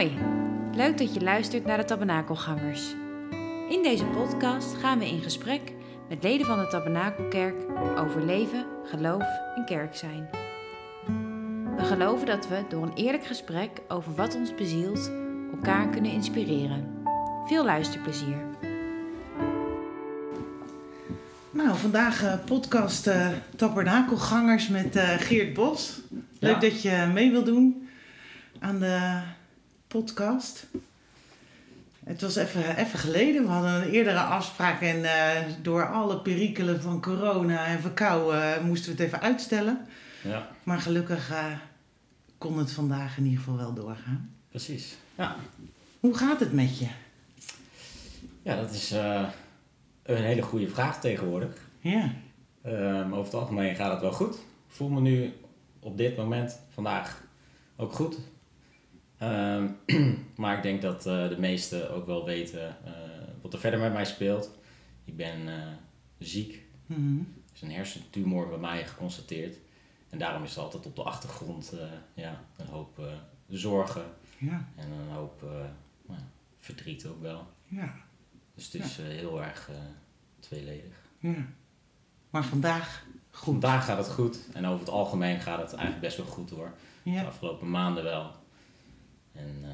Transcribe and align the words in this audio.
Hoi, 0.00 0.18
leuk 0.74 0.98
dat 0.98 1.14
je 1.14 1.20
luistert 1.20 1.64
naar 1.64 1.76
de 1.76 1.84
Tabernakelgangers. 1.84 2.94
In 3.68 3.82
deze 3.82 4.04
podcast 4.04 4.74
gaan 4.76 4.98
we 4.98 5.06
in 5.06 5.20
gesprek 5.20 5.72
met 6.08 6.22
leden 6.22 6.46
van 6.46 6.58
de 6.58 6.66
Tabernakelkerk 6.66 7.54
over 7.98 8.24
leven, 8.24 8.66
geloof 8.84 9.24
en 9.56 9.64
kerk 9.64 9.96
zijn. 9.96 10.28
We 11.76 11.84
geloven 11.84 12.26
dat 12.26 12.48
we 12.48 12.64
door 12.68 12.82
een 12.82 12.94
eerlijk 12.94 13.24
gesprek 13.24 13.70
over 13.88 14.14
wat 14.14 14.34
ons 14.34 14.54
bezielt 14.54 15.10
elkaar 15.52 15.88
kunnen 15.88 16.12
inspireren. 16.12 17.02
Veel 17.46 17.64
luisterplezier. 17.64 18.44
Nou, 21.50 21.76
vandaag 21.76 22.22
uh, 22.22 22.34
podcast 22.44 23.06
uh, 23.06 23.28
Tabernakelgangers 23.56 24.68
met 24.68 24.96
uh, 24.96 25.08
Geert 25.08 25.54
Bos. 25.54 26.00
Leuk 26.38 26.54
Ja. 26.54 26.60
dat 26.60 26.82
je 26.82 27.10
mee 27.12 27.30
wil 27.30 27.44
doen 27.44 27.88
aan 28.58 28.78
de 28.78 29.22
podcast. 29.94 30.66
Het 32.04 32.20
was 32.20 32.36
even, 32.36 32.76
even 32.76 32.98
geleden. 32.98 33.42
We 33.42 33.48
hadden 33.48 33.74
een 33.74 33.90
eerdere 33.90 34.18
afspraak 34.20 34.80
en 34.80 35.04
eh, 35.04 35.42
door 35.62 35.86
alle 35.88 36.20
perikelen 36.20 36.82
van 36.82 37.00
corona 37.02 37.66
en 37.66 37.80
verkouden 37.80 38.54
eh, 38.54 38.62
moesten 38.64 38.96
we 38.96 39.02
het 39.02 39.06
even 39.06 39.20
uitstellen. 39.20 39.86
Ja, 40.22 40.48
Maar 40.62 40.78
gelukkig 40.80 41.30
eh, 41.30 41.44
kon 42.38 42.58
het 42.58 42.72
vandaag 42.72 43.16
in 43.16 43.24
ieder 43.24 43.38
geval 43.38 43.56
wel 43.56 43.74
doorgaan. 43.74 44.30
precies. 44.48 44.96
Ja, 45.14 45.36
Hoe 46.00 46.14
gaat 46.16 46.40
het 46.40 46.52
met 46.52 46.78
je? 46.78 46.86
ja 48.42 48.56
dat 48.56 48.70
is 48.72 48.90
een 50.02 50.22
hele 50.22 50.42
goede 50.42 50.68
vraag 50.68 51.00
tegenwoordig. 51.00 51.68
Ja, 51.80 52.10
Ehm, 52.62 53.12
over 53.12 53.24
het 53.24 53.34
algemeen 53.34 53.74
gaat 53.76 53.92
het 53.92 54.00
wel 54.00 54.12
goed. 54.12 54.34
Ik 54.34 54.40
voel 54.76 54.88
me 54.88 55.00
nu 55.00 55.32
op 55.80 55.96
dit 55.96 56.16
moment, 56.16 56.58
vandaag, 56.74 57.22
ook 57.76 57.92
goed. 57.92 58.16
Ehm, 59.20 59.68
maar 60.36 60.56
ik 60.56 60.62
denk 60.62 60.82
dat 60.82 61.06
eh, 61.06 61.28
de 61.28 61.36
meesten 61.38 61.90
ook 61.90 62.06
wel 62.06 62.24
weten 62.24 62.84
eh, 62.84 62.92
wat 63.42 63.52
er 63.52 63.58
verder 63.58 63.80
met 63.80 63.92
mij 63.92 64.04
speelt. 64.04 64.50
Ik 65.04 65.16
ben 65.16 65.48
eh, 65.48 65.66
ziek. 66.18 66.62
Mhm. 66.86 67.18
Er 67.18 67.54
is 67.54 67.62
een 67.62 67.70
hersentumor 67.70 68.48
bij 68.48 68.58
mij 68.58 68.86
geconstateerd. 68.86 69.56
En 70.08 70.18
daarom 70.18 70.42
is 70.42 70.56
er 70.56 70.62
altijd 70.62 70.86
op 70.86 70.96
de 70.96 71.02
achtergrond 71.02 71.72
ja, 72.14 72.44
een 72.56 72.66
hoop 72.66 73.00
zorgen 73.48 74.04
ja, 74.38 74.68
en 74.76 74.90
een 74.90 75.14
hoop 75.14 75.42
nou 76.06 76.20
verdriet 76.58 77.06
ook 77.06 77.20
wel. 77.20 77.46
ja, 77.64 77.94
Dus 78.54 78.72
het 78.72 78.82
is 78.82 78.96
heel 78.96 79.42
erg 79.42 79.70
tweeledig. 80.38 80.94
ja. 81.18 81.46
Maar 82.30 82.44
vandaag 82.44 83.04
goed. 83.30 83.44
Vandaag 83.44 83.84
gaat 83.84 83.98
het 83.98 84.14
goed 84.14 84.38
en 84.52 84.66
over 84.66 84.80
het 84.80 84.88
algemeen 84.88 85.40
gaat 85.40 85.58
het 85.58 85.72
eigenlijk 85.72 86.00
best 86.00 86.16
wel 86.16 86.26
goed 86.26 86.50
hoor. 86.50 86.72
De 87.02 87.24
afgelopen 87.26 87.70
maanden 87.70 88.04
wel. 88.04 88.39
En 89.32 89.58
eh, 89.62 89.70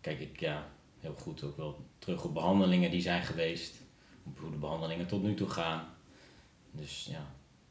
kijk 0.00 0.20
ik 0.20 0.40
ja, 0.40 0.66
heel 1.00 1.14
goed 1.14 1.42
ook 1.42 1.56
wel 1.56 1.86
terug 1.98 2.24
op 2.24 2.34
behandelingen 2.34 2.90
die 2.90 3.00
zijn 3.00 3.22
geweest. 3.22 3.74
Op 4.22 4.38
hoe 4.38 4.50
de 4.50 4.56
behandelingen 4.56 5.06
tot 5.06 5.22
nu 5.22 5.34
toe 5.34 5.48
gaan. 5.48 5.84
Dus 6.70 7.08
ja, 7.10 7.26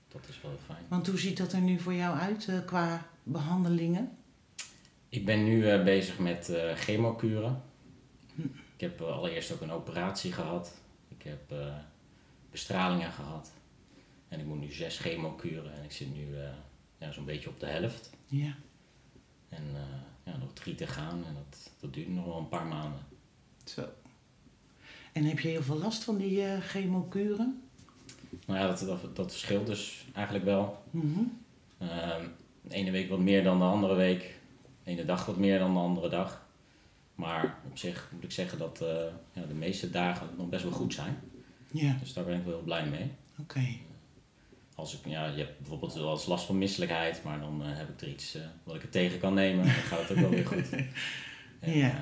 dat 0.07 0.27
is 0.27 0.41
wel 0.41 0.57
fijn. 0.65 0.85
want 0.87 1.07
hoe 1.07 1.19
ziet 1.19 1.37
dat 1.37 1.53
er 1.53 1.61
nu 1.61 1.79
voor 1.79 1.93
jou 1.93 2.17
uit 2.17 2.47
eh, 2.47 2.65
qua 2.65 3.09
behandelingen? 3.23 4.17
Ik 5.09 5.25
ben 5.25 5.43
nu 5.43 5.69
eh, 5.69 5.83
bezig 5.83 6.19
met 6.19 6.49
eh 6.49 6.75
chemokuren. 6.75 7.61
Ik 8.75 8.85
heb 8.85 9.01
allereerst 9.01 9.51
ook 9.51 9.61
een 9.61 9.71
operatie 9.71 10.31
gehad. 10.31 10.77
Ik 11.07 11.23
heb 11.23 11.53
bestralingen 12.51 13.11
gehad. 13.11 13.51
En 14.27 14.39
ik 14.39 14.45
moet 14.45 14.59
nu 14.59 14.71
zes 14.71 14.97
chemokuren 14.97 15.73
en 15.73 15.83
ik 15.83 15.91
zit 15.91 16.13
nu 16.15 16.27
ja, 16.97 17.11
zo'n 17.11 17.25
beetje 17.25 17.49
op 17.49 17.59
de 17.59 17.65
helft. 17.65 18.09
Ja, 18.25 18.55
En 19.49 19.63
ja, 20.31 20.37
nog 20.37 20.53
drie 20.53 20.75
te 20.75 20.87
gaan 20.87 21.23
en 21.27 21.33
dat, 21.33 21.71
dat 21.79 21.93
duurt 21.93 22.09
nog 22.09 22.25
wel 22.25 22.37
een 22.37 22.49
paar 22.49 22.65
maanden. 22.65 22.99
zo. 23.63 23.85
En 25.11 25.23
heb 25.23 25.39
je 25.39 25.47
heel 25.47 25.63
veel 25.63 25.77
last 25.77 26.03
van 26.03 26.17
die 26.17 26.43
eh 26.45 26.61
chemokuren? 26.61 27.61
Nou 28.45 28.59
ja, 28.59 28.67
dat, 28.67 28.79
dat, 28.79 29.15
dat 29.15 29.31
verschilt 29.31 29.65
dus 29.67 30.05
eigenlijk 30.13 30.45
wel. 30.45 30.83
Ehm, 31.77 32.25
de 32.61 32.75
ene 32.75 32.91
week 32.91 33.09
wat 33.09 33.19
meer 33.19 33.43
dan 33.43 33.57
de 33.57 33.63
andere 33.65 33.95
week. 33.95 34.39
De 34.83 34.91
ene 34.91 35.05
dag 35.05 35.25
wat 35.25 35.37
meer 35.37 35.59
dan 35.59 35.73
de 35.73 35.79
andere 35.79 36.09
dag. 36.09 36.45
Maar 37.15 37.57
op 37.69 37.77
zich 37.77 38.09
moet 38.13 38.23
ik 38.23 38.31
zeggen 38.31 38.57
dat 38.57 38.81
eh, 38.81 38.87
ja, 39.33 39.45
de 39.47 39.53
meeste 39.53 39.89
dagen 39.89 40.27
nog 40.37 40.49
best 40.49 40.63
wel 40.63 40.71
goed 40.71 40.93
zijn. 40.93 41.19
Ja, 41.71 41.95
Dus 41.99 42.13
daar 42.13 42.25
ben 42.25 42.37
ik 42.37 42.43
wel 42.43 42.53
heel 42.53 42.63
blij 42.63 42.85
mee. 42.89 43.11
oké. 43.39 43.65
Als 44.79 44.93
ik, 44.93 44.99
ja, 45.05 45.25
je 45.25 45.37
hebt 45.37 45.57
bijvoorbeeld 45.59 45.93
wel 45.93 46.11
eens 46.11 46.25
last 46.25 46.45
van 46.45 46.57
misselijkheid, 46.57 47.23
maar 47.23 47.39
dan 47.39 47.61
eh, 47.63 47.67
heb 47.77 47.89
ik 47.89 48.01
er 48.01 48.07
iets 48.07 48.35
eh, 48.35 48.41
wat 48.63 48.75
ik 48.75 48.83
er 48.83 48.89
tegen 48.89 49.19
kan 49.19 49.33
nemen. 49.33 49.65
Dan 49.65 49.73
gaat 49.73 49.99
het 49.99 50.11
ook 50.11 50.17
wel 50.17 50.29
weer 50.29 50.45
goed. 50.47 50.69
En, 51.59 51.77
Ja. 51.77 51.87
eh, 51.89 51.93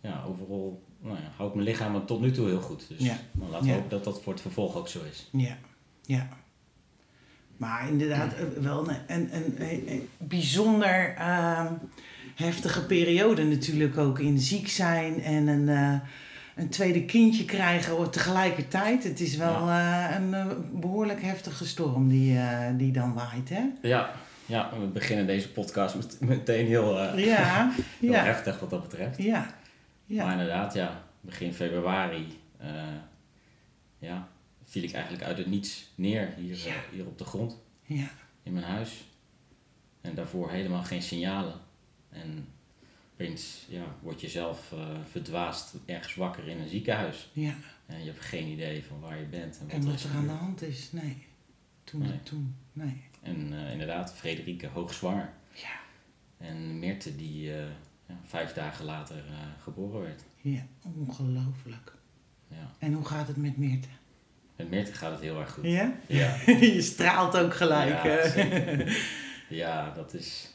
ja, 0.00 0.24
overal 0.28 0.82
nou 1.00 1.16
ja, 1.16 1.30
houdt 1.36 1.54
mijn 1.54 1.66
lichaam 1.66 2.06
tot 2.06 2.20
nu 2.20 2.30
toe 2.30 2.46
heel 2.46 2.60
goed. 2.60 2.88
Dus 2.88 2.98
Ja. 3.06 3.16
nou, 3.32 3.50
laten 3.50 3.64
we 3.66 3.70
Ja. 3.72 3.76
hopen 3.76 3.90
dat 3.90 4.04
dat 4.04 4.22
voor 4.22 4.32
het 4.32 4.42
vervolg 4.42 4.76
ook 4.76 4.88
zo 4.88 4.98
is. 5.10 5.28
Ja, 5.32 5.56
ja. 6.02 6.28
Maar 7.56 7.88
inderdaad, 7.88 8.34
wel 8.60 8.88
een, 8.88 8.96
een, 9.06 9.34
een, 9.34 9.90
een 9.90 10.08
bijzonder 10.18 11.14
ehm, 11.16 11.72
heftige 12.34 12.86
periode 12.86 13.44
natuurlijk 13.44 13.98
ook 13.98 14.18
in 14.18 14.38
ziek 14.38 14.68
zijn 14.68 15.22
en 15.22 15.46
een, 15.46 16.00
een 16.54 16.68
tweede 16.68 17.04
kindje 17.04 17.44
krijgen 17.44 18.10
tegelijkertijd. 18.10 19.04
Het 19.04 19.20
is 19.20 19.36
wel 19.36 19.68
eh, 19.68 20.14
een 20.16 20.34
eh, 20.34 20.46
behoorlijk 20.72 21.22
heftige 21.22 21.66
storm 21.66 22.08
die, 22.08 22.38
eh, 22.38 22.76
die 22.76 22.92
dan 22.92 23.14
waait, 23.14 23.48
hè? 23.48 23.62
Ja, 23.82 24.10
ja, 24.46 24.70
we 24.78 24.86
beginnen 24.86 25.26
deze 25.26 25.50
podcast 25.52 25.94
met, 25.94 26.20
meteen 26.20 26.66
heel, 26.66 27.16
Ja, 27.16 27.72
heel 28.00 28.12
ja, 28.12 28.24
heftig 28.24 28.60
wat 28.60 28.70
dat 28.70 28.82
betreft. 28.82 29.22
ja, 29.22 29.54
Maar 30.06 30.16
ja. 30.26 30.32
inderdaad, 30.32 30.74
ja, 30.74 31.02
begin 31.20 31.54
februari 31.54 32.38
ja, 33.98 34.28
viel 34.64 34.82
ik 34.82 34.92
eigenlijk 34.92 35.24
uit 35.24 35.38
het 35.38 35.46
niets 35.46 35.90
neer 35.94 36.34
hier, 36.36 36.58
hier 36.92 37.06
op 37.06 37.18
de 37.18 37.24
grond 37.24 37.56
ja. 37.82 38.10
in 38.42 38.52
mijn 38.52 38.64
huis. 38.64 39.04
En 40.00 40.14
daarvoor 40.14 40.50
helemaal 40.50 40.82
geen 40.82 41.02
signalen. 41.02 41.54
En 42.08 42.48
opeens 43.20 43.66
ja, 43.68 43.84
word 44.02 44.20
je 44.20 44.28
zelf 44.28 44.72
eh, 44.72 44.78
verdwaasd 45.10 45.74
ergens 45.86 46.14
wakker 46.14 46.48
in 46.48 46.60
een 46.60 46.68
ziekenhuis. 46.68 47.30
ja. 47.32 47.54
En 47.86 47.98
je 47.98 48.04
hebt 48.04 48.20
geen 48.24 48.46
idee 48.46 48.84
van 48.84 49.00
waar 49.00 49.18
je 49.18 49.24
bent 49.26 49.58
en 49.58 49.64
wat, 49.66 49.74
En 49.74 49.80
er 49.80 49.86
wat 49.86 50.02
er 50.02 50.10
aan 50.10 50.26
de 50.26 50.32
hand 50.32 50.62
is, 50.62 50.92
nee. 50.92 51.26
Toen, 51.84 52.00
Nee. 52.00 52.22
toen, 52.22 52.56
nee. 52.72 53.02
En 53.22 53.52
eh, 53.52 53.72
inderdaad, 53.72 54.14
Frederike 54.14 54.66
hoogzwanger. 54.66 55.32
Ja, 55.54 55.80
En 56.38 56.78
Meerte 56.78 57.16
die 57.16 57.54
eh, 57.54 57.64
ja, 58.08 58.20
vijf 58.24 58.52
dagen 58.52 58.84
later 58.84 59.24
geboren 59.62 60.00
werd. 60.00 60.22
ja, 60.40 60.66
ongelooflijk. 60.96 61.92
Ja. 62.48 62.74
En 62.78 62.92
hoe 62.92 63.04
gaat 63.04 63.26
het 63.26 63.36
met 63.36 63.56
Meerte? 63.56 63.88
Met 64.56 64.70
Meerte 64.70 64.92
gaat 64.92 65.12
het 65.12 65.20
heel 65.20 65.40
erg 65.40 65.52
goed. 65.52 65.64
Ja? 65.64 65.92
Ja. 66.06 66.36
je 66.76 66.82
straalt 66.82 67.36
ook 67.36 67.54
gelijk. 67.54 68.02
Ja. 68.04 68.84
Ja, 69.48 69.90
dat 69.94 70.14
is 70.14 70.54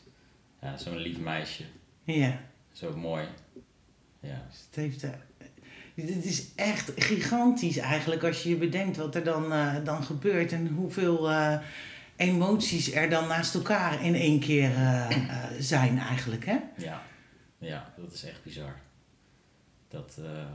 ja, 0.62 0.78
zo'n 0.78 0.98
lief 0.98 1.18
meisje. 1.20 1.64
ja. 2.04 2.40
Zo 2.75 2.97
mooi. 2.97 3.28
Ja, 4.19 4.47
Het 4.66 4.75
heeft, 4.75 5.03
eh, 5.03 5.09
het 5.96 6.25
is 6.25 6.56
echt 6.56 6.91
gigantisch 6.96 7.78
eigenlijk 7.78 8.24
als 8.24 8.44
je 8.44 8.50
je 8.50 8.56
bedenkt 8.58 8.97
wat 8.97 9.16
er 9.16 9.24
dan, 9.24 9.53
eh, 9.53 9.75
dan 9.84 10.03
gebeurt 10.03 10.52
en 10.52 10.68
hoeveel 10.68 11.30
eh, 11.31 11.59
emoties 12.16 12.91
er 12.91 13.09
dan 13.09 13.28
naast 13.28 13.56
elkaar 13.56 14.03
in 14.03 14.16
één 14.16 14.40
keer 14.40 14.72
eh, 14.72 15.12
eh, 15.12 15.52
zijn 15.59 15.97
eigenlijk. 16.00 16.46
Hè? 16.46 16.58
ja, 16.78 17.03
ja, 17.58 17.94
dat 17.97 18.13
is 18.13 18.24
echt 18.24 18.44
bizar. 18.44 18.75
Dat, 19.88 20.18
eh, 20.24 20.46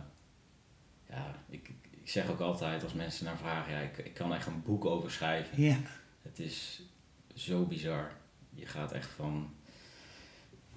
ja, 1.09 1.35
ik, 1.49 1.71
ik 1.91 2.11
zeg 2.11 2.31
ook 2.31 2.41
altijd 2.41 2.83
als 2.83 2.93
mensen 2.93 3.25
naar 3.25 3.39
vragen, 3.39 3.73
ja, 3.73 3.79
ik, 3.81 3.99
ik 3.99 4.15
kan 4.15 4.35
echt 4.35 4.47
een 4.47 4.63
boek 4.63 4.85
over 4.85 5.11
schrijven. 5.11 5.63
Ja, 5.63 5.77
Het 6.23 6.39
is 6.39 6.83
zo 7.35 7.65
bizar. 7.65 8.11
Je 8.51 8.67
gaat 8.67 8.93
echt 8.93 9.11
van, 9.17 9.55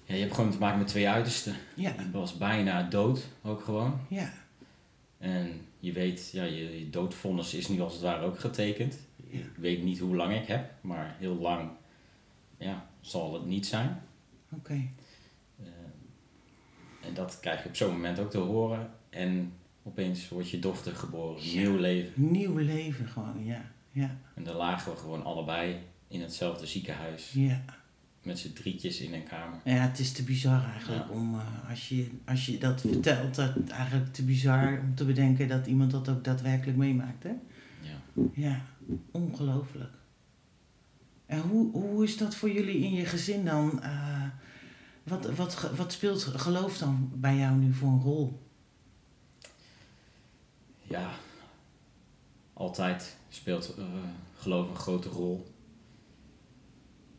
ja, 0.04 0.14
je 0.14 0.20
hebt 0.20 0.34
gewoon 0.34 0.50
te 0.50 0.58
maken 0.58 0.78
met 0.78 0.88
twee 0.88 1.08
uitersten. 1.08 1.54
ja, 1.76 1.90
Ik 1.92 2.12
was 2.12 2.36
bijna 2.36 2.82
dood, 2.82 3.28
ook 3.42 3.64
gewoon. 3.64 4.00
ja, 4.08 4.32
En 5.18 5.60
je 5.80 5.92
weet, 5.92 6.30
ja, 6.32 6.44
je, 6.44 6.78
je 6.78 6.90
doodvonnis 6.90 7.54
is 7.54 7.68
nu 7.68 7.80
als 7.80 7.92
het 7.92 8.02
ware 8.02 8.24
ook 8.24 8.38
getekend. 8.38 8.98
Ja. 9.30 9.38
Ik 9.38 9.56
weet 9.56 9.82
niet 9.82 9.98
hoe 9.98 10.16
lang 10.16 10.34
ik 10.34 10.46
heb, 10.46 10.70
maar 10.80 11.16
heel 11.18 11.34
lang 11.36 11.70
ja, 12.58 12.86
zal 13.00 13.34
het 13.34 13.46
niet 13.46 13.66
zijn. 13.66 14.02
oké. 14.52 14.88
Eh, 15.62 15.66
en 17.08 17.14
dat 17.14 17.38
krijg 17.40 17.62
je 17.62 17.68
op 17.68 17.76
zo'n 17.76 17.92
moment 17.92 18.18
ook 18.18 18.30
te 18.30 18.38
horen. 18.38 18.90
En 19.10 19.52
opeens 19.82 20.28
wordt 20.28 20.50
je 20.50 20.58
dochter 20.58 20.94
geboren, 20.96 21.42
Ja. 21.50 21.60
nieuw 21.60 21.76
leven. 21.78 22.12
Nieuw 22.30 22.56
leven 22.56 23.06
gewoon, 23.08 23.44
ja, 23.44 23.70
ja, 23.92 24.18
En 24.34 24.44
dan 24.44 24.56
lagen 24.56 24.92
we 24.92 24.98
gewoon 24.98 25.24
allebei 25.24 25.76
in 26.08 26.20
hetzelfde 26.20 26.66
ziekenhuis. 26.66 27.32
ja. 27.32 27.64
Met 28.24 28.38
z'n 28.38 28.52
drietjes 28.52 29.00
in 29.00 29.14
een 29.14 29.24
kamer. 29.24 29.58
Ja, 29.64 29.72
het 29.74 29.98
is 29.98 30.12
te 30.12 30.22
bizar 30.22 30.64
eigenlijk 30.72 31.04
Ja. 31.08 31.14
om, 31.14 31.34
eh, 31.34 31.70
als, 31.70 31.88
je, 31.88 32.10
als 32.24 32.46
je 32.46 32.58
dat 32.58 32.80
vertelt, 32.80 33.34
dat 33.34 33.52
eigenlijk 33.68 34.12
te 34.12 34.22
bizar 34.22 34.80
om 34.80 34.94
te 34.94 35.04
bedenken 35.04 35.48
dat 35.48 35.66
iemand 35.66 35.90
dat 35.90 36.08
ook 36.08 36.24
daadwerkelijk 36.24 36.76
meemaakt. 36.78 37.22
Hè? 37.22 37.32
Ja. 37.80 38.24
Ja, 38.34 38.60
ongelooflijk. 39.10 39.90
En 41.26 41.40
hoe, 41.40 41.72
hoe 41.72 42.04
is 42.04 42.16
dat 42.16 42.34
voor 42.34 42.50
jullie 42.50 42.78
in 42.78 42.92
je 42.94 43.04
gezin 43.04 43.44
dan? 43.44 43.82
eh, 43.82 44.22
Wat, 45.02 45.30
wat, 45.34 45.70
wat 45.76 45.92
speelt 45.92 46.22
geloof 46.24 46.78
dan 46.78 47.10
bij 47.14 47.36
jou 47.36 47.56
nu 47.56 47.72
voor 47.72 47.88
een 47.88 48.00
rol? 48.00 48.42
Ja, 50.82 51.10
altijd 52.52 53.16
speelt 53.28 53.74
eh, 53.78 53.84
geloof 54.38 54.68
een 54.68 54.76
grote 54.76 55.08
rol. 55.08 55.53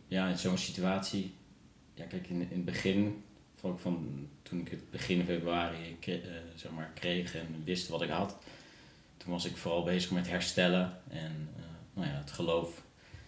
Ja, 0.08 0.28
in 0.28 0.38
zo'n 0.38 0.58
situatie. 0.58 1.34
Ja, 1.94 2.06
kijk, 2.06 2.28
in, 2.28 2.42
in 2.42 2.48
het 2.50 2.66
begin, 2.66 3.24
ik 3.62 3.80
van, 3.80 4.28
toen 4.42 4.60
ik 4.60 4.70
het 4.70 4.92
begin 4.92 5.26
februari 5.26 5.98
kre- 6.00 6.12
eh, 6.14 6.32
zeg 6.56 6.72
maar, 6.72 6.92
kreeg 6.94 7.36
en 7.36 7.62
wist 7.64 7.88
wat 7.88 8.02
ik 8.02 8.10
had, 8.10 8.38
toen 9.18 9.32
was 9.32 9.46
ik 9.46 9.58
vooral 9.58 9.84
bezig 9.84 10.12
met 10.12 10.28
herstellen 10.28 11.02
en 11.10 11.50
eh, 11.58 11.64
nou 11.94 12.08
ja, 12.08 12.14
het 12.14 12.32
geloof 12.32 12.84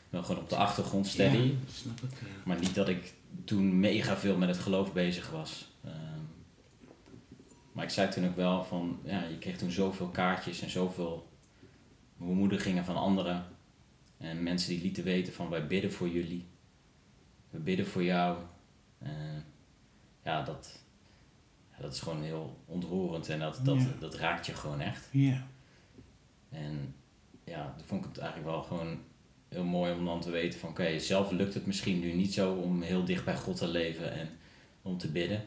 wel 0.09 0.23
gewoon 0.23 0.41
op 0.41 0.49
de 0.49 0.55
achtergrond 0.55 1.07
steady. 1.07 1.37
Ja, 1.37 1.53
snap 1.73 2.01
ik. 2.01 2.09
ja. 2.19 2.27
Maar 2.45 2.59
niet 2.59 2.75
dat 2.75 2.87
ik 2.87 3.13
toen 3.45 3.79
mega 3.79 4.17
veel 4.17 4.37
met 4.37 4.49
het 4.49 4.57
geloof 4.57 4.93
bezig 4.93 5.29
was. 5.29 5.67
Ehm, 5.83 5.95
maar 7.71 7.83
ik 7.83 7.89
zei 7.89 8.09
toen 8.09 8.25
ook 8.27 8.35
wel 8.35 8.63
van, 8.63 8.99
ja, 9.03 9.23
je 9.23 9.37
kreeg 9.37 9.57
toen 9.57 9.71
zoveel 9.71 10.07
kaartjes 10.07 10.61
en 10.61 10.69
zoveel 10.69 11.29
bemoedigingen 12.17 12.85
van 12.85 12.95
anderen. 12.97 13.45
En 14.17 14.43
mensen 14.43 14.69
die 14.69 14.81
lieten 14.81 15.03
weten 15.03 15.33
van, 15.33 15.49
wij 15.49 15.67
bidden 15.67 15.91
voor 15.91 16.09
jullie. 16.09 16.45
We 17.57 17.63
bidden 17.63 17.87
voor 17.87 18.03
jou. 18.03 18.37
Eh, 18.99 19.09
ja, 20.23 20.41
dat, 20.41 20.79
dat 21.79 21.93
is 21.93 21.99
gewoon 21.99 22.21
heel 22.21 22.57
ontroerend 22.65 23.29
en 23.29 23.39
dat, 23.39 23.59
dat, 23.63 23.77
Ja. 23.81 23.87
dat 23.99 24.15
raakt 24.15 24.45
je 24.45 24.53
gewoon 24.53 24.79
echt. 24.79 25.07
Ja, 25.11 25.47
En 26.49 26.95
ja, 27.43 27.73
toen 27.77 27.85
vond 27.87 28.01
ik 28.05 28.09
het 28.09 28.17
eigenlijk 28.17 28.51
wel 28.51 28.61
gewoon 28.63 28.99
heel 29.49 29.63
mooi 29.63 29.93
om 29.93 30.05
dan 30.05 30.21
te 30.21 30.29
weten 30.31 30.59
van 30.59 30.69
oké, 30.69 30.99
zelf 30.99 31.31
lukt 31.31 31.53
het 31.53 31.65
misschien 31.65 31.99
nu 31.99 32.13
niet 32.13 32.33
zo 32.33 32.53
om 32.53 32.81
heel 32.81 33.05
dicht 33.05 33.25
bij 33.25 33.37
God 33.37 33.55
te 33.57 33.67
leven 33.67 34.11
en 34.11 34.29
om 34.81 34.97
te 34.97 35.11
bidden. 35.11 35.43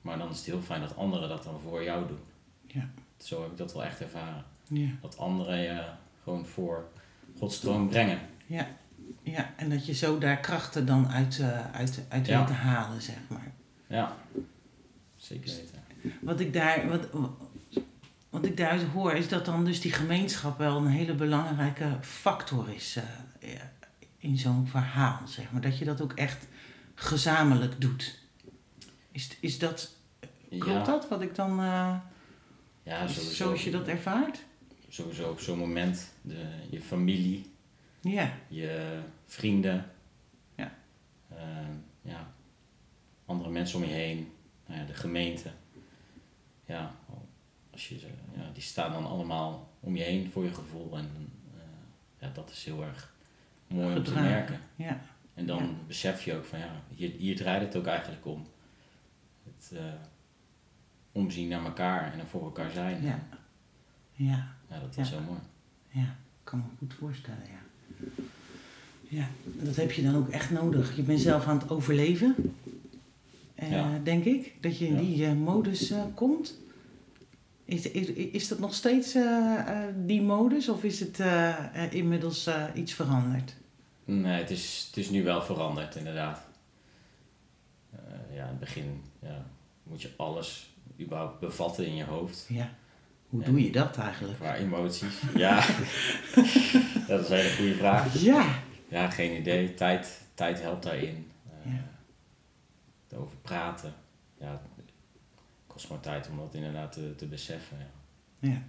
Maar 0.00 0.18
dan 0.18 0.30
is 0.30 0.36
het 0.36 0.46
heel 0.46 0.60
fijn 0.60 0.80
dat 0.80 0.96
anderen 0.96 1.28
dat 1.28 1.42
dan 1.44 1.60
voor 1.60 1.82
jou 1.84 2.06
doen. 2.08 2.20
Ja. 2.66 2.90
Zo 3.16 3.42
heb 3.42 3.50
ik 3.50 3.56
dat 3.56 3.72
wel 3.72 3.84
echt 3.84 4.00
ervaren. 4.00 4.44
ja, 4.68 4.88
Dat 5.00 5.18
anderen 5.18 5.58
je 5.58 5.84
gewoon 6.22 6.46
voor 6.46 6.88
Gods 7.38 7.60
troon 7.60 7.88
brengen. 7.88 8.18
ja. 8.46 8.68
Ja, 9.22 9.54
en 9.56 9.70
dat 9.70 9.86
je 9.86 9.94
zo 9.94 10.18
daar 10.18 10.36
krachten 10.40 10.86
dan 10.86 11.08
uit, 11.08 11.38
eh, 11.38 11.70
uit, 11.74 12.04
uit 12.08 12.26
Ja. 12.26 12.44
te 12.44 12.52
halen, 12.52 13.02
zeg 13.02 13.16
maar. 13.28 13.52
Ja, 13.86 14.16
zeker 15.16 15.50
weten. 15.50 15.78
Wat 16.20 16.40
ik, 16.40 16.52
daar, 16.52 16.88
wat, 16.88 17.08
wat 18.30 18.44
ik 18.44 18.56
daaruit 18.56 18.82
hoor 18.82 19.12
is 19.12 19.28
dat 19.28 19.44
dan 19.44 19.64
dus 19.64 19.80
die 19.80 19.92
gemeenschap 19.92 20.58
wel 20.58 20.76
een 20.76 20.86
hele 20.86 21.14
belangrijke 21.14 21.96
factor 22.00 22.68
is 22.74 22.96
eh, 22.96 23.52
ja, 23.54 23.72
in 24.18 24.38
zo'n 24.38 24.66
verhaal, 24.66 25.20
zeg 25.26 25.52
maar. 25.52 25.60
Dat 25.60 25.78
je 25.78 25.84
dat 25.84 26.00
ook 26.00 26.12
echt 26.12 26.46
gezamenlijk 26.94 27.80
doet. 27.80 28.18
Is, 29.12 29.36
is 29.40 29.58
dat, 29.58 29.96
klopt 30.48 30.66
ja, 30.66 30.84
dat 30.84 31.08
wat 31.08 31.20
ik 31.22 31.34
dan, 31.34 31.50
eh, 31.60 31.94
Ja, 32.82 33.06
zoals 33.06 33.64
je 33.64 33.70
dat 33.70 33.88
ervaart? 33.88 34.44
Sowieso 34.88 35.30
op 35.30 35.40
zo'n 35.40 35.58
moment, 35.58 36.10
de, 36.22 36.46
je 36.70 36.80
familie, 36.80 37.49
Ja, 38.00 38.32
je 38.48 39.00
vrienden, 39.26 39.90
Ja. 40.54 40.72
eh, 41.28 41.68
ja, 42.02 42.32
andere 43.26 43.50
mensen 43.50 43.78
om 43.82 43.84
je 43.88 43.92
heen, 43.94 44.32
nou 44.66 44.80
ja, 44.80 44.86
de 44.86 44.94
gemeente. 44.94 45.50
Ja, 46.66 46.94
als 47.70 47.88
je, 47.88 48.00
ja, 48.36 48.50
die 48.52 48.62
staan 48.62 48.92
dan 48.92 49.06
allemaal 49.06 49.70
om 49.80 49.96
je 49.96 50.02
heen 50.02 50.30
voor 50.30 50.44
je 50.44 50.54
gevoel. 50.54 50.96
En 50.96 51.32
eh, 51.56 51.62
ja, 52.18 52.28
dat 52.34 52.50
is 52.50 52.64
heel 52.64 52.84
erg 52.84 53.14
mooi 53.66 53.96
om 53.96 54.02
te 54.04 54.14
merken. 54.14 54.60
ja, 54.76 55.00
En 55.34 55.46
dan 55.46 55.62
Ja. 55.62 55.70
besef 55.86 56.22
je 56.24 56.34
ook 56.36 56.44
van 56.44 56.58
ja, 56.58 56.82
hier, 56.94 57.10
hier 57.10 57.36
draait 57.36 57.62
het 57.62 57.76
ook 57.76 57.86
eigenlijk 57.86 58.26
om. 58.26 58.46
Het 59.44 59.72
eh, 59.76 59.84
omzien 61.12 61.48
naar 61.48 61.64
elkaar 61.64 62.12
en 62.12 62.18
er 62.18 62.26
voor 62.26 62.42
elkaar 62.44 62.70
zijn. 62.70 63.02
ja, 63.02 63.20
ja. 64.12 64.54
Ja, 64.68 64.78
dat 64.80 64.94
was 64.96 65.08
Ja. 65.10 65.16
heel 65.16 65.26
mooi. 65.26 65.40
Ja, 65.88 66.00
ik 66.10 66.44
kan 66.44 66.58
me 66.58 66.64
goed 66.78 66.94
voorstellen, 66.94 67.44
ja. 67.50 67.58
Ja, 69.08 69.28
dat 69.44 69.76
heb 69.76 69.92
je 69.92 70.02
dan 70.02 70.16
ook 70.16 70.28
echt 70.28 70.50
nodig. 70.50 70.96
Je 70.96 71.02
bent 71.02 71.20
zelf 71.20 71.46
aan 71.46 71.58
het 71.58 71.70
overleven, 71.70 72.54
eh, 73.54 73.70
Ja. 73.70 74.00
denk 74.04 74.24
ik. 74.24 74.54
Dat 74.60 74.78
je 74.78 74.86
in 74.86 74.94
Ja. 74.94 75.00
die 75.00 75.24
eh, 75.26 75.32
modus 75.32 75.90
eh, 75.90 76.02
komt. 76.14 76.58
Is, 77.64 77.90
is, 77.90 78.06
is 78.12 78.48
dat 78.48 78.58
nog 78.58 78.74
steeds 78.74 79.16
die 80.06 80.22
modus 80.22 80.68
of 80.68 80.84
is 80.84 81.00
het 81.00 81.18
inmiddels 81.90 82.48
iets 82.74 82.92
veranderd? 82.92 83.54
Nee, 84.04 84.40
het 84.40 84.50
is, 84.50 84.84
het 84.86 84.96
is 84.96 85.10
nu 85.10 85.22
wel 85.24 85.42
veranderd, 85.42 85.96
inderdaad. 85.96 86.40
Ja, 88.34 88.42
in 88.42 88.48
het 88.48 88.58
begin 88.60 89.00
ja, 89.22 89.46
moet 89.82 90.02
je 90.02 90.10
alles 90.16 90.70
überhaupt 91.00 91.40
bevatten 91.40 91.86
in 91.86 91.94
je 91.94 92.04
hoofd. 92.04 92.44
Ja. 92.48 92.70
Hoe 93.28 93.42
doe 93.42 93.62
je 93.64 93.72
dat 93.72 93.96
eigenlijk? 93.96 94.38
Qua 94.38 94.56
emoties. 94.56 95.20
Ja, 95.34 95.64
dat 97.10 97.20
is 97.20 97.28
een 97.30 97.36
hele 97.36 97.56
goede 97.56 97.74
vraag. 97.74 98.20
Ja. 98.22 98.58
Ja, 98.88 99.10
geen 99.10 99.40
idee. 99.40 99.74
Tijd, 99.74 100.20
tijd 100.34 100.60
helpt 100.60 100.82
daarin. 100.82 101.26
Eh 101.64 101.72
Ja. 101.72 101.88
Erover 103.10 103.36
praten. 103.42 103.94
Ja, 104.40 104.50
het 104.76 104.92
kost 105.66 105.88
maar 105.88 106.00
tijd 106.00 106.28
om 106.30 106.36
dat 106.36 106.54
inderdaad 106.54 106.92
te, 106.92 107.14
te 107.16 107.26
beseffen. 107.26 107.76
Ja. 108.40 108.48
ja. 108.50 108.62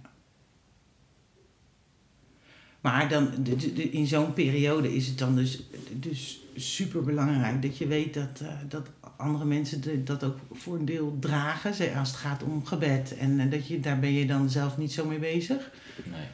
Maar 2.80 3.08
dan, 3.08 3.30
de- 3.42 3.56
de- 3.56 3.72
de- 3.72 3.90
in 3.90 4.06
zo'n 4.06 4.32
periode 4.32 4.94
is 4.94 5.06
het 5.06 5.18
dan 5.18 5.34
dus, 5.36 5.62
dus 5.92 6.40
super 6.56 7.02
belangrijk 7.02 7.62
dat 7.62 7.78
je 7.78 7.86
weet 7.86 8.14
dat, 8.14 8.40
eh, 8.40 8.48
dat 8.68 8.88
andere 9.16 9.44
mensen 9.44 9.80
de- 9.80 10.02
dat 10.02 10.24
ook 10.24 10.38
voor 10.52 10.76
een 10.78 10.84
deel 10.84 11.16
dragen. 11.20 11.94
Als 11.96 12.08
het 12.08 12.16
gaat 12.18 12.42
om 12.42 12.66
gebed. 12.66 13.16
En 13.18 13.40
eh, 13.40 13.50
dat 13.50 13.66
je, 13.66 13.80
daar 13.80 13.98
ben 13.98 14.12
je 14.12 14.26
dan 14.26 14.50
zelf 14.50 14.78
niet 14.78 14.92
zo 14.92 15.06
mee 15.06 15.18
bezig. 15.18 15.70
Nee. 16.04 16.26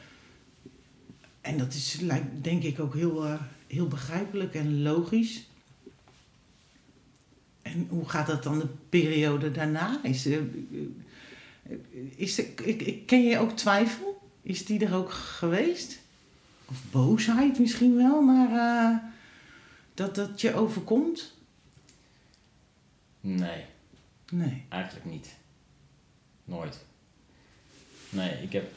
En 1.41 1.57
dat 1.57 1.73
is 1.73 1.99
lijkt, 1.99 2.43
denk 2.43 2.63
ik 2.63 2.79
ook 2.79 2.93
heel, 2.93 3.25
eh, 3.25 3.41
heel 3.67 3.87
begrijpelijk 3.87 4.55
en 4.55 4.81
logisch. 4.81 5.47
En 7.61 7.87
hoe 7.89 8.09
gaat 8.09 8.27
dat 8.27 8.43
dan 8.43 8.59
de 8.59 8.67
periode 8.89 9.51
daarna? 9.51 10.03
Is, 10.03 10.25
eh, 10.25 10.37
is 12.15 12.37
er, 12.37 12.67
ik, 12.67 13.05
ken 13.05 13.23
je 13.23 13.37
ook 13.37 13.51
twijfel? 13.51 14.21
Is 14.41 14.65
die 14.65 14.85
er 14.85 14.95
ook 14.95 15.11
geweest? 15.11 15.99
Of 16.65 16.83
boosheid 16.91 17.59
misschien 17.59 17.95
wel, 17.95 18.21
maar 18.21 18.51
eh, 18.51 18.97
dat 19.93 20.15
dat 20.15 20.41
je 20.41 20.53
overkomt? 20.53 21.33
Nee. 23.21 23.65
Nee. 24.31 24.65
Eigenlijk 24.69 25.05
niet. 25.05 25.35
Nooit. 26.43 26.85
Nee, 28.09 28.43
ik 28.43 28.51
heb 28.51 28.71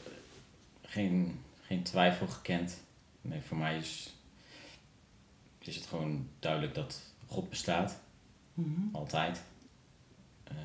geen, 0.81 1.39
geen 1.73 1.83
twijfel 1.83 2.27
gekend. 2.27 2.83
Nee, 3.21 3.41
voor 3.41 3.57
mij 3.57 3.77
is, 3.77 4.13
is 5.59 5.75
het 5.75 5.85
gewoon 5.85 6.27
duidelijk 6.39 6.75
dat 6.75 7.01
God 7.25 7.49
bestaat. 7.49 7.99
Mhm. 8.53 8.81
Altijd. 8.91 9.43
Eh, 10.43 10.55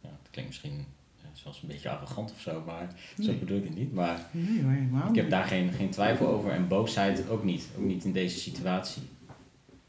ja, 0.00 0.08
het 0.08 0.30
klinkt 0.30 0.50
misschien 0.50 0.86
ja, 1.16 1.28
zelfs 1.32 1.62
een 1.62 1.68
beetje 1.68 1.90
arrogant 1.90 2.30
of 2.30 2.40
zo, 2.40 2.62
maar 2.66 2.94
zo 3.20 3.38
bedoel 3.38 3.58
ik 3.58 3.64
het 3.64 3.74
niet. 3.74 3.92
Maar 3.92 4.28
Nee 4.32 5.08
ik 5.08 5.14
heb 5.14 5.30
daar 5.30 5.44
geen, 5.44 5.72
geen 5.72 5.90
twijfel 5.90 6.26
over 6.26 6.50
en 6.50 6.68
boosheid 6.68 7.28
ook 7.28 7.44
niet. 7.44 7.68
Ook 7.78 7.84
niet 7.84 8.04
in 8.04 8.12
deze 8.12 8.38
situatie. 8.38 9.02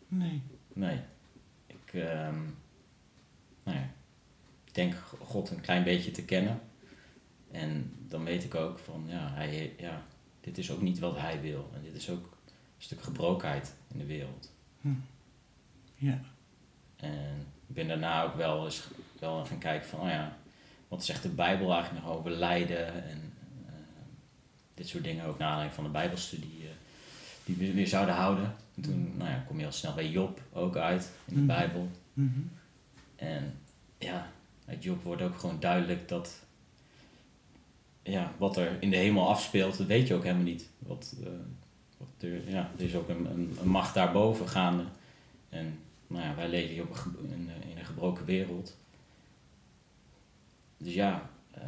Nee. 0.08 0.42
Nee. 0.74 1.00
Ik, 1.68 1.94
ehm, 1.94 2.40
nou 3.64 3.78
ja, 3.78 3.90
ik 4.66 4.74
denk 4.74 4.96
God 5.20 5.50
een 5.50 5.62
klein 5.62 5.84
beetje 5.84 6.12
te 6.12 6.26
kennen. 6.26 6.60
En 7.52 7.94
dan 8.08 8.24
weet 8.24 8.44
ik 8.44 8.56
ook 8.56 8.80
van, 8.80 9.04
ja, 9.08 9.32
hij, 9.34 9.74
ja, 9.78 10.04
dit 10.44 10.58
is 10.58 10.72
ook 10.72 10.82
niet 10.82 11.00
wat 11.00 11.18
hij 11.18 11.42
wil. 11.42 11.70
En 11.76 11.82
dit 11.84 11.96
is 11.96 12.10
ook 12.10 12.24
een 12.24 12.84
stuk 12.84 13.02
gebrokenheid 13.02 13.74
in 13.92 13.98
de 13.98 14.06
wereld. 14.06 14.52
Ja. 15.96 16.20
En 16.96 17.48
ik 17.68 17.76
ben 17.76 17.88
daarna 17.88 18.24
ook 18.24 18.36
wel 18.36 18.66
eens 18.66 18.88
wel 19.20 19.46
gaan 19.46 19.58
kijken 19.58 19.90
van, 19.90 20.00
oh 20.00 20.08
ja, 20.10 20.38
wat 20.88 21.06
zegt 21.06 21.24
de 21.24 21.30
Bijbel 21.30 21.74
eigenlijk 21.74 22.06
nog 22.06 22.16
over 22.16 22.32
lijden 22.32 23.04
en 23.04 23.34
eh, 23.66 23.74
dit 24.74 24.88
soort 24.88 25.04
dingen. 25.04 25.26
Ook 25.26 25.38
naar 25.38 25.48
aanleiding 25.48 25.76
van 25.76 25.84
de 25.84 25.90
Bijbelstudie 25.90 26.62
eh, 26.62 26.70
die 27.46 27.56
we 27.56 27.74
weer 27.74 27.88
zouden 27.88 28.16
houden. 28.16 28.56
En 28.76 28.82
toen 28.82 29.18
nou 29.18 29.30
ja, 29.30 29.44
kom 29.48 29.60
je 29.60 29.66
al 29.66 29.72
snel 29.72 29.94
bij 29.94 30.10
Job 30.10 30.42
ook 30.54 30.76
uit 30.76 31.12
in 31.26 31.34
de 31.34 31.40
Mhm. 31.40 31.48
Bijbel. 31.48 31.90
Mhm. 32.14 32.40
En 33.16 33.60
ja, 33.98 34.32
uit 34.66 34.84
Job 34.84 35.04
wordt 35.04 35.22
ook 35.22 35.38
gewoon 35.40 35.60
duidelijk 35.60 36.08
dat 36.08 36.40
ja, 38.04 38.34
wat 38.38 38.58
er 38.58 38.82
in 38.82 38.90
de 38.90 38.96
hemel 38.98 39.28
afspeelt, 39.30 39.78
dat 39.78 39.88
weet 39.88 40.08
je 40.08 40.14
ook 40.14 40.24
helemaal 40.24 40.44
niet. 40.44 40.70
Wat, 40.80 41.16
eh, 41.24 41.30
wat 41.98 42.08
er, 42.20 42.50
ja, 42.50 42.72
er 42.78 42.84
is 42.84 42.96
ook 42.96 43.10
een, 43.10 43.26
een, 43.26 43.58
een 43.62 43.68
macht 43.70 43.94
daarboven 43.94 44.48
gaande. 44.50 44.84
En 45.50 45.80
nou 46.08 46.24
ja, 46.24 46.36
wij 46.36 46.50
leven 46.50 46.74
hier 46.74 46.84
op 46.84 47.06
een, 47.20 47.30
in, 47.32 47.50
een- 47.50 47.70
in 47.72 47.78
een 47.78 47.86
gebroken 47.86 48.26
wereld. 48.26 48.78
Dus 50.78 50.94
ja, 50.94 51.30
eh, 51.52 51.62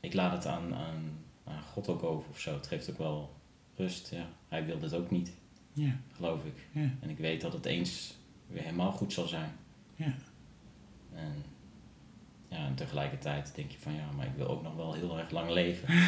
ik 0.00 0.14
laat 0.14 0.32
het 0.32 0.46
aan, 0.46 0.74
aan, 0.74 1.18
aan 1.44 1.62
God 1.62 1.88
ook 1.88 2.02
over 2.02 2.30
of 2.30 2.38
zo. 2.40 2.54
Het 2.54 2.66
geeft 2.66 2.90
ook 2.90 2.98
wel 2.98 3.34
rust. 3.76 4.10
Ja. 4.10 4.26
Hij 4.48 4.66
wil 4.66 4.78
dit 4.78 4.94
ook 4.94 5.10
niet, 5.10 5.32
Ja. 5.72 5.96
geloof 6.12 6.44
ik. 6.44 6.66
Ja. 6.72 6.90
En 7.00 7.10
ik 7.10 7.18
weet 7.18 7.40
dat 7.40 7.52
het 7.52 7.64
eens 7.66 8.14
weer 8.46 8.62
helemaal 8.62 8.92
goed 8.92 9.12
zal 9.12 9.26
zijn. 9.26 9.52
Ja. 9.96 10.14
En, 11.14 11.44
ja, 12.54 12.66
en 12.66 12.74
tegelijkertijd 12.74 13.52
denk 13.54 13.70
je 13.70 13.78
van 13.78 13.94
ja, 13.94 14.10
maar 14.16 14.26
ik 14.26 14.32
wil 14.36 14.48
ook 14.48 14.62
nog 14.62 14.74
wel 14.74 14.92
heel 14.92 15.18
erg 15.18 15.30
lang 15.30 15.50
leven. 15.50 15.88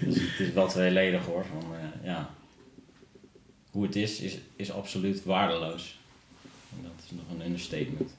Dus 0.00 0.20
het 0.20 0.38
is 0.38 0.52
wel 0.52 0.68
tweeledig 0.68 1.24
hoor. 1.26 1.44
Van, 1.46 1.74
eh, 1.74 2.04
ja. 2.04 2.30
Hoe 3.70 3.82
het 3.82 3.96
is, 3.96 4.20
is, 4.20 4.38
is 4.56 4.70
absoluut 4.72 5.24
waardeloos. 5.24 5.98
En 6.76 6.82
dat 6.82 7.04
is 7.04 7.10
nog 7.10 7.24
een 7.30 7.46
understatement. 7.46 8.12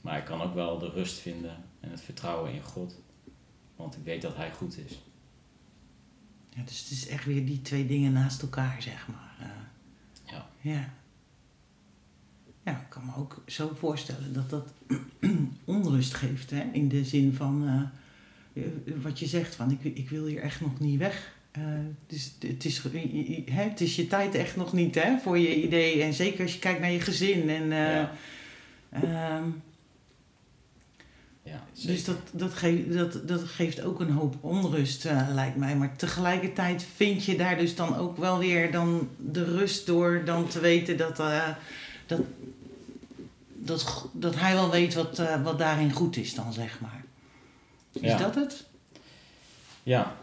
Maar 0.00 0.18
ik 0.18 0.24
kan 0.24 0.40
ook 0.42 0.54
wel 0.54 0.78
de 0.78 0.90
rust 0.90 1.18
vinden 1.18 1.56
en 1.80 1.90
het 1.90 2.00
vertrouwen 2.00 2.52
in 2.52 2.62
God. 2.62 2.98
Want 3.76 3.96
ik 3.96 4.04
weet 4.04 4.22
dat 4.22 4.36
Hij 4.36 4.52
goed 4.52 4.78
is. 4.86 4.98
Ja, 6.50 6.62
dus 6.62 6.80
het 6.80 6.90
is 6.90 7.08
echt 7.08 7.24
weer 7.24 7.46
die 7.46 7.62
twee 7.62 7.86
dingen 7.86 8.12
naast 8.12 8.42
elkaar, 8.42 8.82
zeg 8.82 9.08
maar. 9.08 9.36
Eh, 9.40 10.32
Ja. 10.32 10.46
ja. 10.60 10.92
Ja, 12.66 12.72
ik 12.72 12.88
kan 12.88 13.02
me 13.04 13.12
ook 13.16 13.42
zo 13.46 13.72
voorstellen 13.78 14.32
dat 14.32 14.50
dat 14.50 14.72
onrust 15.64 16.14
geeft, 16.14 16.50
hè? 16.50 16.62
In 16.72 16.88
de 16.88 17.04
zin 17.04 17.34
van, 17.34 17.66
eh, 18.54 18.62
eh, 18.62 18.70
wat 19.02 19.18
je 19.18 19.26
zegt, 19.26 19.54
van 19.54 19.70
ik, 19.70 19.96
ik 19.96 20.08
wil 20.10 20.26
hier 20.26 20.40
echt 20.40 20.60
nog 20.60 20.80
niet 20.80 20.98
weg. 20.98 21.34
Eh, 21.50 21.62
dus 22.06 22.32
het 22.48 22.64
is, 22.64 22.82
hè, 23.50 23.62
het 23.62 23.80
is 23.80 23.96
je 23.96 24.06
tijd 24.06 24.34
echt 24.34 24.56
nog 24.56 24.72
niet, 24.72 24.94
hè, 24.94 25.18
voor 25.18 25.38
je 25.38 25.62
idee. 25.62 26.02
En 26.02 26.14
zeker 26.14 26.42
als 26.42 26.52
je 26.52 26.58
kijkt 26.58 26.80
naar 26.80 26.90
je 26.90 27.00
gezin. 27.00 27.48
En, 27.48 27.62
eh, 27.62 27.78
Ja. 27.78 28.12
ehm, 28.90 29.48
Ja, 31.42 31.64
dus 31.84 32.04
dat, 32.04 32.18
dat, 32.32 32.54
geeft, 32.54 32.92
dat, 32.92 33.28
dat 33.28 33.42
geeft 33.42 33.82
ook 33.82 34.00
een 34.00 34.10
hoop 34.10 34.36
onrust, 34.40 35.04
lijkt 35.32 35.56
mij. 35.56 35.76
Maar 35.76 35.96
tegelijkertijd 35.96 36.86
vind 36.94 37.24
je 37.24 37.36
daar 37.36 37.56
dus 37.58 37.74
dan 37.74 37.96
ook 37.96 38.16
wel 38.16 38.38
weer 38.38 38.72
dan 38.72 39.08
de 39.16 39.44
rust 39.44 39.86
door 39.86 40.22
dan 40.24 40.48
te 40.48 40.60
weten 40.60 40.96
dat, 40.96 41.16
dat, 42.06 42.20
dat, 43.66 44.08
dat 44.12 44.34
hij 44.34 44.54
wel 44.54 44.70
weet 44.70 44.94
wat, 44.94 45.18
eh, 45.18 45.42
wat 45.42 45.58
daarin 45.58 45.92
goed 45.92 46.16
is 46.16 46.34
dan, 46.34 46.52
zeg 46.52 46.80
maar. 46.80 47.04
Is 47.92 48.00
Ja. 48.00 48.18
dat 48.18 48.34
het? 48.34 48.66
Ja. 49.82 50.16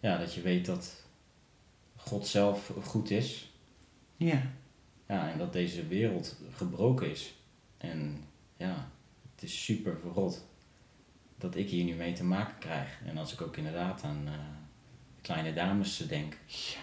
ja, 0.00 0.18
dat 0.18 0.34
je 0.34 0.40
weet 0.40 0.66
dat 0.66 1.02
God 1.96 2.26
zelf 2.26 2.72
goed 2.84 3.10
is. 3.10 3.50
Ja. 4.16 4.42
Ja, 5.08 5.30
en 5.30 5.38
dat 5.38 5.52
deze 5.52 5.86
wereld 5.86 6.36
gebroken 6.54 7.10
is. 7.10 7.34
En 7.78 8.24
ja, 8.56 8.88
het 9.34 9.42
is 9.42 9.64
super 9.64 9.96
verrot 10.00 10.44
dat 11.38 11.56
ik 11.56 11.68
hier 11.70 11.84
nu 11.84 11.94
mee 11.94 12.12
te 12.12 12.24
maken 12.24 12.58
krijg. 12.58 12.98
En 13.04 13.18
als 13.18 13.32
ik 13.32 13.40
ook 13.40 13.56
inderdaad 13.56 14.02
aan 14.02 14.22
eh, 14.26 14.32
kleine 15.22 15.52
dames 15.52 15.96
denk. 15.96 16.36
Ja, 16.46 16.80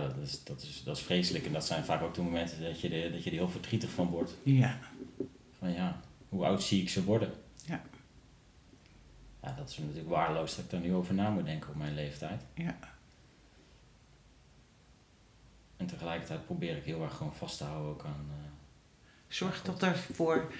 dat 0.00 0.16
is, 0.22 0.44
dat, 0.44 0.62
is, 0.62 0.82
dat 0.84 0.96
is 0.96 1.02
vreselijk. 1.02 1.46
En 1.46 1.52
dat 1.52 1.66
zijn 1.66 1.84
vaak 1.84 2.02
ook 2.02 2.14
de 2.14 2.22
momenten 2.22 2.62
dat 2.62 2.80
je, 2.80 2.88
er, 2.88 3.12
dat 3.12 3.24
je 3.24 3.30
er 3.30 3.36
heel 3.36 3.48
verdrietig 3.48 3.90
van 3.90 4.06
wordt. 4.06 4.34
Ja. 4.42 4.78
Van 5.58 5.72
ja, 5.72 6.00
hoe 6.28 6.44
oud 6.46 6.62
zie 6.62 6.82
ik 6.82 6.88
ze 6.88 7.04
worden? 7.04 7.32
Ja. 7.64 7.82
Ja, 9.42 9.52
dat 9.52 9.68
is 9.70 9.78
natuurlijk 9.78 10.08
waardeloos 10.08 10.56
dat 10.56 10.64
ik 10.64 10.70
daar 10.70 10.80
nu 10.80 10.94
over 10.94 11.14
na 11.14 11.30
moet 11.30 11.44
denken 11.44 11.68
op 11.68 11.76
mijn 11.76 11.94
leeftijd. 11.94 12.42
Ja. 12.54 12.78
En 15.76 15.86
tegelijkertijd 15.86 16.44
probeer 16.44 16.76
ik 16.76 16.84
heel 16.84 17.02
erg 17.02 17.16
gewoon 17.16 17.34
vast 17.34 17.58
te 17.58 17.64
houden 17.64 17.90
ook 17.90 18.04
aan... 18.04 18.26
eh, 18.30 18.46
Zorg 19.28 19.62
dat 19.62 19.82
ervoor... 19.82 20.52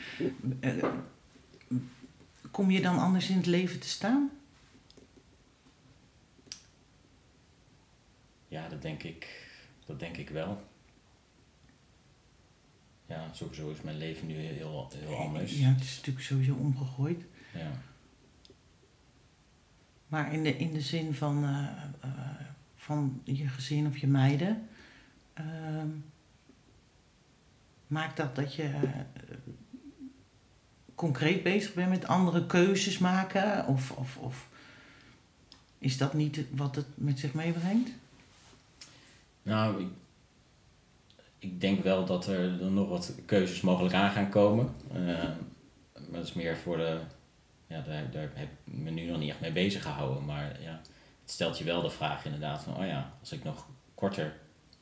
eh, 0.61 0.85
kom 2.51 2.71
je 2.71 2.81
dan 2.81 2.99
anders 2.99 3.29
in 3.31 3.37
het 3.37 3.47
leven 3.47 3.81
te 3.81 3.89
staan? 3.89 4.31
Ja, 8.49 8.69
dat 8.69 8.83
denk 8.83 9.03
ik, 9.03 9.47
dat 9.87 10.01
denk 10.01 10.17
ik 10.17 10.31
wel. 10.31 10.67
Ja, 13.07 13.33
sowieso 13.33 13.71
is 13.71 13.81
mijn 13.81 13.99
leven 13.99 14.27
nu 14.27 14.35
heel, 14.35 14.91
heel 14.95 15.17
anders. 15.17 15.59
Ja, 15.59 15.69
het 15.69 15.83
is 15.83 15.97
natuurlijk 15.97 16.25
sowieso 16.27 16.55
omgegooid. 16.55 17.25
Ja. 17.55 17.71
Maar 20.09 20.33
in 20.33 20.43
de, 20.43 20.57
in 20.57 20.73
de 20.73 20.81
zin 20.81 21.15
van, 21.15 21.45
eh, 21.45 21.67
eh, 22.01 22.11
van 22.77 23.21
je 23.25 23.49
gezin 23.49 23.87
of 23.87 23.97
je 23.97 24.07
meiden, 24.07 24.69
ehm, 25.35 25.89
maakt 27.87 28.17
dat 28.17 28.37
dat 28.37 28.55
je 28.55 28.63
eh, 28.63 28.81
concreet 30.95 31.43
bezig 31.43 31.75
bent 31.75 31.91
met 31.91 32.07
andere 32.07 32.47
keuzes 32.47 32.99
maken? 32.99 33.67
Of, 33.67 33.91
of, 33.91 34.17
of 34.17 34.49
is 35.79 35.99
dat 35.99 36.15
niet 36.15 36.45
wat 36.51 36.77
het 36.77 36.87
met 36.95 37.19
zich 37.19 37.35
meebrengt? 37.35 37.91
Nou, 39.49 39.81
ik, 39.83 39.89
ik 41.39 41.61
denk 41.61 41.83
wel 41.83 42.05
dat 42.05 42.27
er 42.27 42.59
dan 42.59 42.75
nog 42.75 42.89
wat 42.89 43.15
keuzes 43.27 43.61
mogelijk 43.61 43.95
aan 43.95 44.11
gaan 44.11 44.29
komen. 44.31 44.75
Eh, 44.93 44.97
maar 45.95 46.19
dat 46.19 46.25
is 46.25 46.33
meer 46.33 46.57
voor 46.57 46.77
de... 46.77 46.99
Ja, 47.67 47.81
daar, 47.81 48.11
daar 48.11 48.31
heb 48.35 48.49
ik 48.65 48.73
me 48.75 48.91
nu 48.91 49.07
nog 49.11 49.19
niet 49.19 49.31
echt 49.31 49.41
mee 49.41 49.53
bezig 49.53 49.83
gehouden. 49.83 50.25
Maar 50.25 50.63
ja, 50.63 50.81
het 51.23 51.31
stelt 51.31 51.59
je 51.59 51.65
wel 51.65 51.83
de 51.83 51.91
vraag 51.91 52.25
inderdaad 52.25 52.63
van... 52.63 52.77
Oh 52.77 52.87
ja, 52.87 53.13
als 53.21 53.33
ik 53.33 53.45
nog 53.45 53.67
korter 53.95 54.37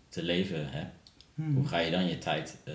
te 0.08 0.22
leven 0.22 0.70
heb, 0.70 0.86
Hmm. 1.34 1.54
hoe 1.56 1.66
ga 1.66 1.78
je 1.78 1.90
dan 1.90 2.06
je 2.06 2.18
tijd 2.18 2.58
eh, 2.64 2.74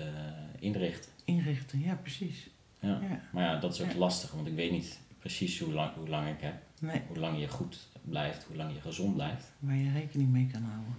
inrichten? 0.58 1.10
Inrichten, 1.24 1.80
ja, 1.80 1.94
precies. 1.94 2.48
Ja. 2.80 2.88
Ja. 2.88 3.20
Maar 3.32 3.44
ja, 3.44 3.56
dat 3.60 3.74
is 3.74 3.80
ook 3.80 3.90
Ja. 3.92 3.98
lastig, 3.98 4.32
want 4.32 4.46
ik 4.46 4.54
weet 4.54 4.70
niet 4.70 4.98
precies 5.18 5.58
hoe 5.60 5.72
lang, 5.72 5.94
hoe 5.94 6.08
lang 6.08 6.28
ik 6.28 6.40
heb. 6.40 6.54
Nee, 6.80 7.02
Hoe 7.08 7.18
lang 7.18 7.40
je 7.40 7.48
goed 7.48 7.78
blijft, 8.02 8.44
hoe 8.44 8.56
lang 8.56 8.74
je 8.74 8.80
gezond 8.80 9.14
blijft. 9.14 9.52
waar 9.58 9.76
je 9.76 9.92
rekening 9.92 10.30
mee 10.30 10.46
kan 10.52 10.62
houden. 10.62 10.94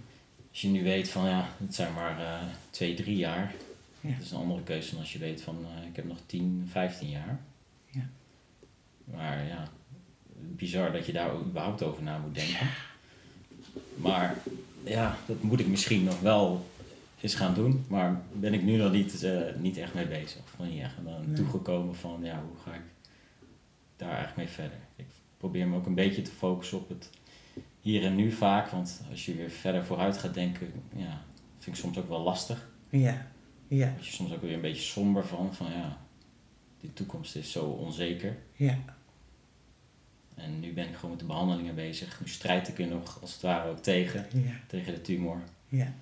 Als 0.54 0.62
je 0.62 0.68
nu 0.68 0.82
weet 0.82 1.08
van 1.08 1.28
ja, 1.28 1.48
het 1.58 1.74
zijn 1.74 1.94
maar 1.94 2.20
eh, 2.20 2.42
twee, 2.70 2.94
drie 2.94 3.16
jaar. 3.16 3.54
Ja. 4.00 4.10
Dat 4.14 4.24
is 4.24 4.30
een 4.30 4.38
andere 4.38 4.62
keuze 4.62 4.90
dan 4.90 5.00
als 5.00 5.12
je 5.12 5.18
weet 5.18 5.42
van 5.42 5.56
eh, 5.64 5.86
ik 5.88 5.96
heb 5.96 6.04
nog 6.04 6.18
10, 6.26 6.66
15 6.70 7.08
jaar. 7.10 7.40
Ja. 7.90 8.08
Maar 9.04 9.46
ja, 9.46 9.68
bizar 10.32 10.92
dat 10.92 11.06
je 11.06 11.12
daar 11.12 11.30
ook 11.30 11.44
überhaupt 11.44 11.82
over 11.82 12.02
na 12.02 12.18
moet 12.18 12.34
denken. 12.34 12.68
Maar 13.96 14.36
ja, 14.84 15.16
dat 15.26 15.42
moet 15.42 15.60
ik 15.60 15.66
misschien 15.66 16.04
nog 16.04 16.20
wel 16.20 16.66
eens 17.20 17.34
gaan 17.34 17.54
doen. 17.54 17.84
Maar 17.88 18.20
ben 18.32 18.54
ik 18.54 18.62
nu 18.62 18.76
nog 18.76 18.92
niet, 18.92 19.22
eh, 19.22 19.40
niet 19.58 19.76
echt 19.76 19.94
mee 19.94 20.06
bezig. 20.06 20.40
Of 20.58 20.66
niet 20.66 20.80
echt 20.82 20.94
aan 20.98 21.24
Nee. 21.26 21.36
toegekomen 21.36 21.94
van 21.96 22.20
ja, 22.22 22.42
hoe 22.48 22.56
ga 22.64 22.74
ik 22.74 22.82
daar 23.96 24.08
eigenlijk 24.10 24.36
mee 24.36 24.48
verder. 24.48 24.78
Ik 24.96 25.06
probeer 25.36 25.66
me 25.68 25.76
ook 25.76 25.86
een 25.86 25.94
beetje 25.94 26.22
te 26.22 26.30
focussen 26.30 26.78
op 26.78 26.88
het 26.88 27.10
hier 27.84 28.04
en 28.04 28.14
nu 28.14 28.32
vaak. 28.32 28.68
Want 28.68 29.02
als 29.10 29.26
je 29.26 29.34
weer 29.34 29.50
verder 29.50 29.84
vooruit 29.84 30.18
gaat 30.18 30.34
denken, 30.34 30.72
ja, 30.96 31.22
vind 31.58 31.76
ik 31.76 31.82
soms 31.82 31.98
ook 31.98 32.08
wel 32.08 32.20
lastig. 32.20 32.68
Ja, 32.88 33.26
ja, 33.68 33.90
Word 33.92 34.06
je 34.06 34.12
soms 34.12 34.32
ook 34.32 34.40
weer 34.42 34.52
een 34.52 34.60
beetje 34.60 34.82
somber 34.82 35.26
van, 35.26 35.54
van 35.54 35.70
ja, 35.70 35.98
die 36.80 36.92
toekomst 36.92 37.36
is 37.36 37.52
zo 37.52 37.64
onzeker. 37.64 38.36
ja. 38.56 38.78
En 40.34 40.60
nu 40.60 40.72
ben 40.72 40.88
ik 40.88 40.94
gewoon 40.94 41.10
met 41.10 41.18
de 41.20 41.26
behandelingen 41.26 41.74
bezig. 41.74 42.20
Nu 42.20 42.28
strijd 42.28 42.68
ik 42.68 42.78
er 42.78 42.86
nog 42.86 43.20
als 43.20 43.32
het 43.32 43.42
ware 43.42 43.70
ook 43.70 43.78
tegen, 43.78 44.26
Ja, 44.32 44.52
tegen 44.66 44.94
de 44.94 45.00
tumor. 45.00 45.42
ja, 45.68 45.92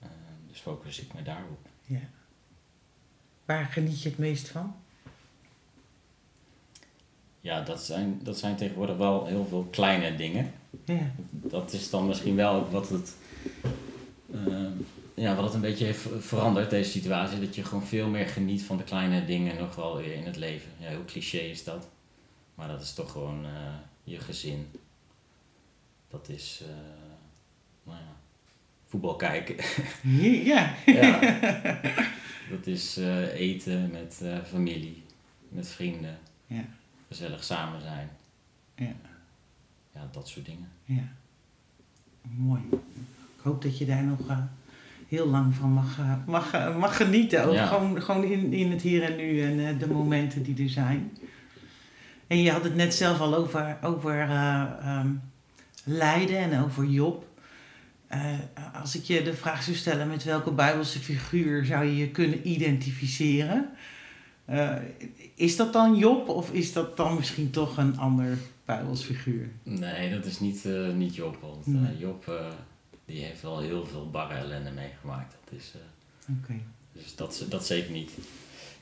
Eh, 0.00 0.08
dus 0.48 0.58
focus 0.58 1.00
ik 1.00 1.14
me 1.14 1.22
daarop. 1.22 1.68
ja. 1.84 1.98
Waar 3.44 3.64
geniet 3.64 4.02
je 4.02 4.08
het 4.08 4.18
meest 4.18 4.48
van? 4.48 4.74
Ja, 7.40 7.60
dat 7.60 7.82
zijn, 7.82 8.20
dat 8.22 8.38
zijn 8.38 8.56
tegenwoordig 8.56 8.96
wel 8.96 9.26
heel 9.26 9.46
veel 9.46 9.64
kleine 9.70 10.16
dingen. 10.16 10.52
Ja, 10.84 11.10
Dat 11.30 11.72
is 11.72 11.90
dan 11.90 12.06
misschien 12.06 12.36
wel 12.36 12.70
wat 12.70 12.88
het, 12.88 13.16
eh, 14.32 14.66
ja, 15.14 15.34
wat 15.34 15.44
het 15.44 15.54
een 15.54 15.60
beetje 15.60 15.84
heeft 15.84 16.06
veranderd, 16.18 16.70
deze 16.70 16.90
situatie. 16.90 17.40
Dat 17.40 17.54
je 17.54 17.64
gewoon 17.64 17.86
veel 17.86 18.08
meer 18.08 18.26
geniet 18.26 18.62
van 18.62 18.76
de 18.76 18.84
kleine 18.84 19.24
dingen 19.24 19.58
nog 19.58 19.74
wel 19.74 19.96
weer 19.96 20.14
in 20.14 20.24
het 20.24 20.36
leven. 20.36 20.70
Ja, 20.78 20.94
hoe 20.94 21.04
cliché 21.04 21.38
is 21.38 21.64
dat? 21.64 21.88
Maar 22.54 22.68
dat 22.68 22.82
is 22.82 22.94
toch 22.94 23.12
gewoon 23.12 23.44
eh, 23.44 23.74
je 24.04 24.18
gezin. 24.18 24.68
Dat 26.08 26.28
is, 26.28 26.62
eh, 26.62 26.74
nou 27.82 27.98
ja, 27.98 28.16
voetbal 28.86 29.16
kijken. 29.16 29.56
ja, 30.44 30.74
ja. 30.86 31.20
Dat 32.50 32.66
is 32.66 32.96
eten 33.34 33.90
met 33.90 34.22
familie, 34.46 35.02
met 35.48 35.68
vrienden. 35.68 36.18
Ja. 36.46 36.64
Gezellig 37.08 37.44
samen 37.44 37.80
zijn. 37.80 38.10
Ja. 38.76 39.11
Ja, 39.94 40.08
dat 40.12 40.28
soort 40.28 40.46
dingen. 40.46 40.68
ja. 40.84 41.02
Mooi. 42.36 42.62
Ik 43.36 43.42
hoop 43.42 43.62
dat 43.62 43.78
je 43.78 43.84
daar 43.84 44.02
nog 44.04 44.28
eh, 44.28 44.38
heel 45.08 45.26
lang 45.28 45.54
van 45.54 45.70
mag, 45.70 45.98
eh, 45.98 46.14
mag, 46.26 46.52
eh, 46.52 46.76
mag 46.76 46.96
genieten. 46.96 47.44
Ook 47.44 47.54
Ja. 47.54 47.66
gewoon, 47.66 48.02
gewoon 48.02 48.24
in, 48.24 48.52
in 48.52 48.70
het 48.70 48.82
hier 48.82 49.02
en 49.02 49.16
nu 49.16 49.42
en 49.42 49.78
de 49.78 49.86
momenten 49.86 50.42
die 50.42 50.62
er 50.64 50.70
zijn. 50.70 51.18
En 52.26 52.38
je 52.42 52.50
had 52.50 52.64
het 52.64 52.74
net 52.74 52.94
zelf 52.94 53.20
al 53.20 53.34
over, 53.34 53.76
over 53.82 54.20
eh, 54.20 54.62
ehm, 54.80 55.08
lijden 55.84 56.38
en 56.38 56.62
over 56.62 56.84
Job. 56.84 57.30
Als 58.80 58.96
ik 58.96 59.04
je 59.04 59.22
de 59.22 59.34
vraag 59.34 59.62
zou 59.62 59.76
stellen 59.76 60.08
met 60.08 60.24
welke 60.24 60.50
Bijbelse 60.50 60.98
figuur 60.98 61.64
zou 61.64 61.84
je 61.84 61.96
je 61.96 62.08
kunnen 62.10 62.48
identificeren, 62.48 63.68
is 65.34 65.56
dat 65.56 65.72
dan 65.72 65.96
Job 65.96 66.28
of 66.28 66.52
is 66.52 66.72
dat 66.72 66.96
dan 66.96 67.14
misschien 67.14 67.50
toch 67.50 67.76
een 67.76 67.98
ander 67.98 68.38
Bijbels 68.64 69.02
figuur? 69.02 69.48
Nee, 69.62 70.10
dat 70.10 70.24
is 70.24 70.40
niet, 70.40 70.64
eh, 70.64 70.92
niet 70.92 71.14
Job. 71.14 71.36
Want 71.40 71.66
eh, 71.66 71.72
Nee. 71.72 71.98
Job 71.98 72.28
eh, 72.28 72.52
die 73.04 73.24
heeft 73.24 73.42
wel 73.42 73.60
heel 73.60 73.86
veel 73.86 74.10
barre 74.10 74.34
ellende 74.34 74.70
meegemaakt. 74.70 75.36
Dat 75.44 75.58
is, 75.60 75.74
Oké. 76.40 76.60
Dus 76.92 77.16
dat, 77.16 77.46
dat 77.48 77.66
zeker 77.66 77.92
niet. 77.92 78.10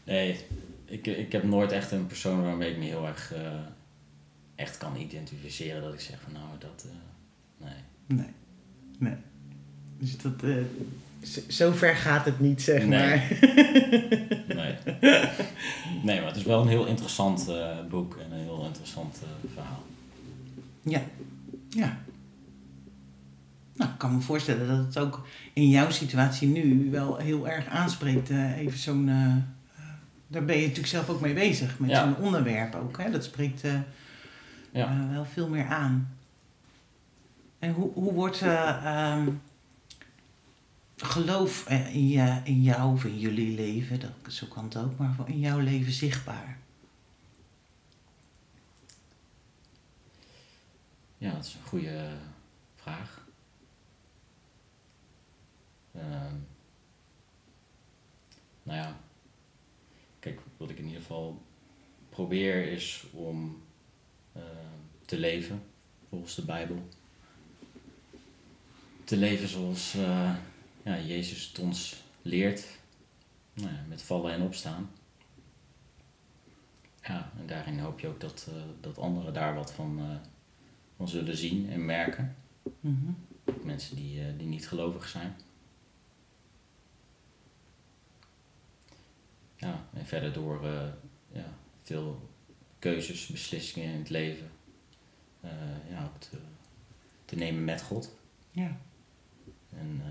Nee, 0.04 0.38
ik, 0.84 1.06
ik 1.06 1.32
heb 1.32 1.42
nooit 1.42 1.72
echt 1.72 1.90
een 1.90 2.06
persoon 2.06 2.42
waarmee 2.42 2.70
ik 2.70 2.78
me 2.78 2.84
heel 2.84 3.06
erg 3.06 3.34
echt 4.54 4.78
kan 4.78 4.96
identificeren 4.96 5.82
dat 5.82 5.94
ik 5.94 6.00
zeg 6.00 6.20
van 6.20 6.32
nou 6.32 6.44
dat 6.58 6.86
nee. 7.58 7.72
Nee. 8.06 8.32
Nee. 8.98 9.16
Dus 9.98 10.18
dat, 10.18 10.42
zo, 11.48 11.72
ver 11.72 11.94
gaat 11.96 12.24
het 12.24 12.40
niet, 12.40 12.62
zeg 12.62 12.86
Nee. 12.86 12.98
maar. 13.08 13.28
Nee. 14.60 14.74
nee, 16.02 16.18
maar 16.18 16.28
het 16.28 16.36
is 16.36 16.42
wel 16.42 16.60
een 16.62 16.68
heel 16.68 16.86
interessant 16.86 17.48
eh, 17.48 17.76
boek 17.90 18.16
en 18.16 18.32
een 18.32 18.42
heel 18.44 18.64
interessant 18.66 19.18
eh, 19.22 19.50
verhaal. 19.54 19.82
Ja. 20.82 21.02
Ja. 21.68 21.98
Nou, 23.74 23.90
ik 23.90 23.98
kan 23.98 24.14
me 24.14 24.20
voorstellen 24.20 24.68
dat 24.68 24.78
het 24.78 24.98
ook 24.98 25.26
in 25.52 25.68
jouw 25.68 25.90
situatie 25.90 26.48
nu 26.48 26.90
wel 26.90 27.16
heel 27.16 27.48
erg 27.48 27.66
aanspreekt. 27.66 28.30
eh, 28.30 28.58
even 28.58 28.78
zo'n... 28.78 29.06
daar 30.26 30.44
ben 30.44 30.56
je 30.56 30.60
natuurlijk 30.62 30.88
zelf 30.88 31.08
ook 31.08 31.20
mee 31.20 31.34
bezig. 31.34 31.78
Met 31.78 31.90
Ja. 31.90 32.02
zo'n 32.02 32.24
onderwerp 32.24 32.74
ook. 32.74 32.98
Hè? 32.98 33.10
Dat 33.10 33.24
spreekt 33.24 33.64
eh, 33.64 33.72
Ja. 34.72 35.06
wel 35.12 35.24
veel 35.24 35.48
meer 35.48 35.66
aan. 35.66 36.08
En 37.58 37.72
hoe, 37.72 37.90
hoe 37.92 38.12
wordt 38.12 38.42
eh, 38.42 38.84
ehm, 38.84 39.28
geloof 41.02 41.66
eh, 41.66 41.94
in, 41.94 42.44
in 42.44 42.62
jou 42.62 42.92
of 42.92 43.04
in 43.04 43.18
jullie 43.18 43.54
leven, 43.54 44.00
dat, 44.00 44.32
zo 44.32 44.46
kan 44.46 44.64
het 44.64 44.76
ook, 44.76 44.98
maar 44.98 45.14
in 45.26 45.40
jouw 45.40 45.58
leven 45.58 45.92
zichtbaar? 45.92 46.58
Ja, 51.18 51.32
dat 51.32 51.44
is 51.44 51.54
een 51.54 51.68
goede 51.68 52.08
vraag. 52.76 53.26
Ehm, 55.94 56.34
nou 58.62 58.78
ja, 58.78 58.96
kijk, 60.18 60.40
wat 60.56 60.70
ik 60.70 60.78
in 60.78 60.84
ieder 60.84 61.00
geval 61.00 61.42
probeer 62.08 62.72
is 62.72 63.04
om 63.12 63.62
ehm, 64.32 64.44
te 65.04 65.18
leven 65.18 65.62
volgens 66.08 66.34
de 66.34 66.44
Bijbel. 66.44 66.88
Te 69.04 69.16
leven 69.16 69.48
zoals 69.48 69.94
eh, 69.94 70.34
ja, 70.82 70.98
Jezus 70.98 71.48
het 71.48 71.58
ons 71.58 72.02
leert, 72.22 72.66
nou 73.54 73.68
ja, 73.68 73.84
met 73.88 74.02
vallen 74.02 74.32
en 74.32 74.42
opstaan. 74.42 74.90
Ja, 77.02 77.32
en 77.38 77.46
daarin 77.46 77.78
hoop 77.78 78.00
je 78.00 78.08
ook 78.08 78.20
dat, 78.20 78.46
eh, 78.48 78.62
dat 78.80 78.98
anderen 78.98 79.34
daar 79.34 79.54
wat 79.54 79.72
van, 79.72 79.98
eh, 79.98 80.16
van 80.96 81.08
zullen 81.08 81.36
zien 81.36 81.70
en 81.70 81.84
merken. 81.84 82.36
Ook 83.44 83.64
mensen 83.64 83.96
die, 83.96 84.20
eh, 84.20 84.38
die 84.38 84.46
niet 84.46 84.68
gelovig 84.68 85.08
zijn. 85.08 85.36
Ja, 89.56 89.88
en 89.92 90.06
verder 90.06 90.32
door 90.32 90.66
ja, 91.32 91.54
veel 91.82 92.30
keuzes, 92.78 93.26
beslissingen 93.26 93.92
in 93.92 93.98
het 93.98 94.10
leven 94.10 94.50
ja, 95.88 96.04
ook 96.04 96.20
te, 96.20 96.38
te 97.24 97.36
nemen 97.36 97.64
met 97.64 97.82
God. 97.82 98.14
Ja. 98.50 98.76
En 99.70 100.02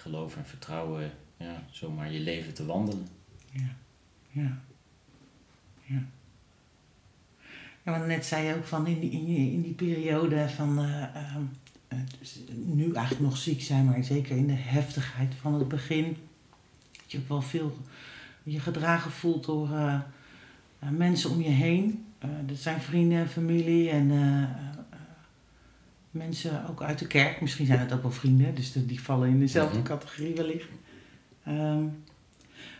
geloof 0.00 0.36
en 0.36 0.44
vertrouwen 0.46 1.10
ja, 1.36 1.62
zomaar 1.70 2.12
je 2.12 2.20
leven 2.20 2.54
te 2.54 2.66
wandelen. 2.66 3.08
Ja, 3.50 3.76
ja, 4.30 4.58
ja. 5.84 6.02
Ja, 7.82 7.92
want 7.92 8.06
net 8.06 8.26
zei 8.26 8.46
je 8.46 8.54
ook 8.54 8.64
van 8.64 8.86
in 8.86 9.00
die, 9.00 9.10
in 9.10 9.24
die, 9.24 9.52
in 9.52 9.62
die 9.62 9.74
periode 9.74 10.48
van 10.48 10.78
eh, 10.78 11.16
ehm, 11.16 11.42
nu 12.64 12.92
eigenlijk 12.92 13.20
nog 13.20 13.36
ziek 13.36 13.62
zijn, 13.62 13.84
maar 13.84 14.04
zeker 14.04 14.36
in 14.36 14.46
de 14.46 14.52
heftigheid 14.52 15.34
van 15.34 15.54
het 15.54 15.68
begin, 15.68 16.16
dat 16.92 17.12
je 17.12 17.18
ook 17.18 17.28
wel 17.28 17.42
veel 17.42 17.76
je 18.42 18.60
gedragen 18.60 19.10
voelt 19.10 19.44
door 19.44 19.72
eh, 19.72 20.00
eh, 20.78 20.88
mensen 20.88 21.30
om 21.30 21.42
je 21.42 21.48
heen. 21.48 22.06
Dat 22.46 22.56
zijn 22.56 22.80
vrienden, 22.80 23.28
familie 23.28 23.90
en 23.90 24.10
eh, 24.10 24.42
eh, 24.42 24.48
mensen 26.18 26.68
ook 26.68 26.82
uit 26.82 26.98
de 26.98 27.06
kerk. 27.06 27.40
Misschien 27.40 27.66
zijn 27.66 27.78
het 27.78 27.92
ook 27.92 28.02
wel 28.02 28.10
vrienden, 28.10 28.54
dus 28.54 28.72
die 28.74 29.00
vallen 29.00 29.28
in 29.28 29.38
dezelfde 29.40 29.78
Mhm. 29.78 29.86
categorie 29.86 30.34
wellicht. 30.34 30.68
Ehm, 31.44 31.82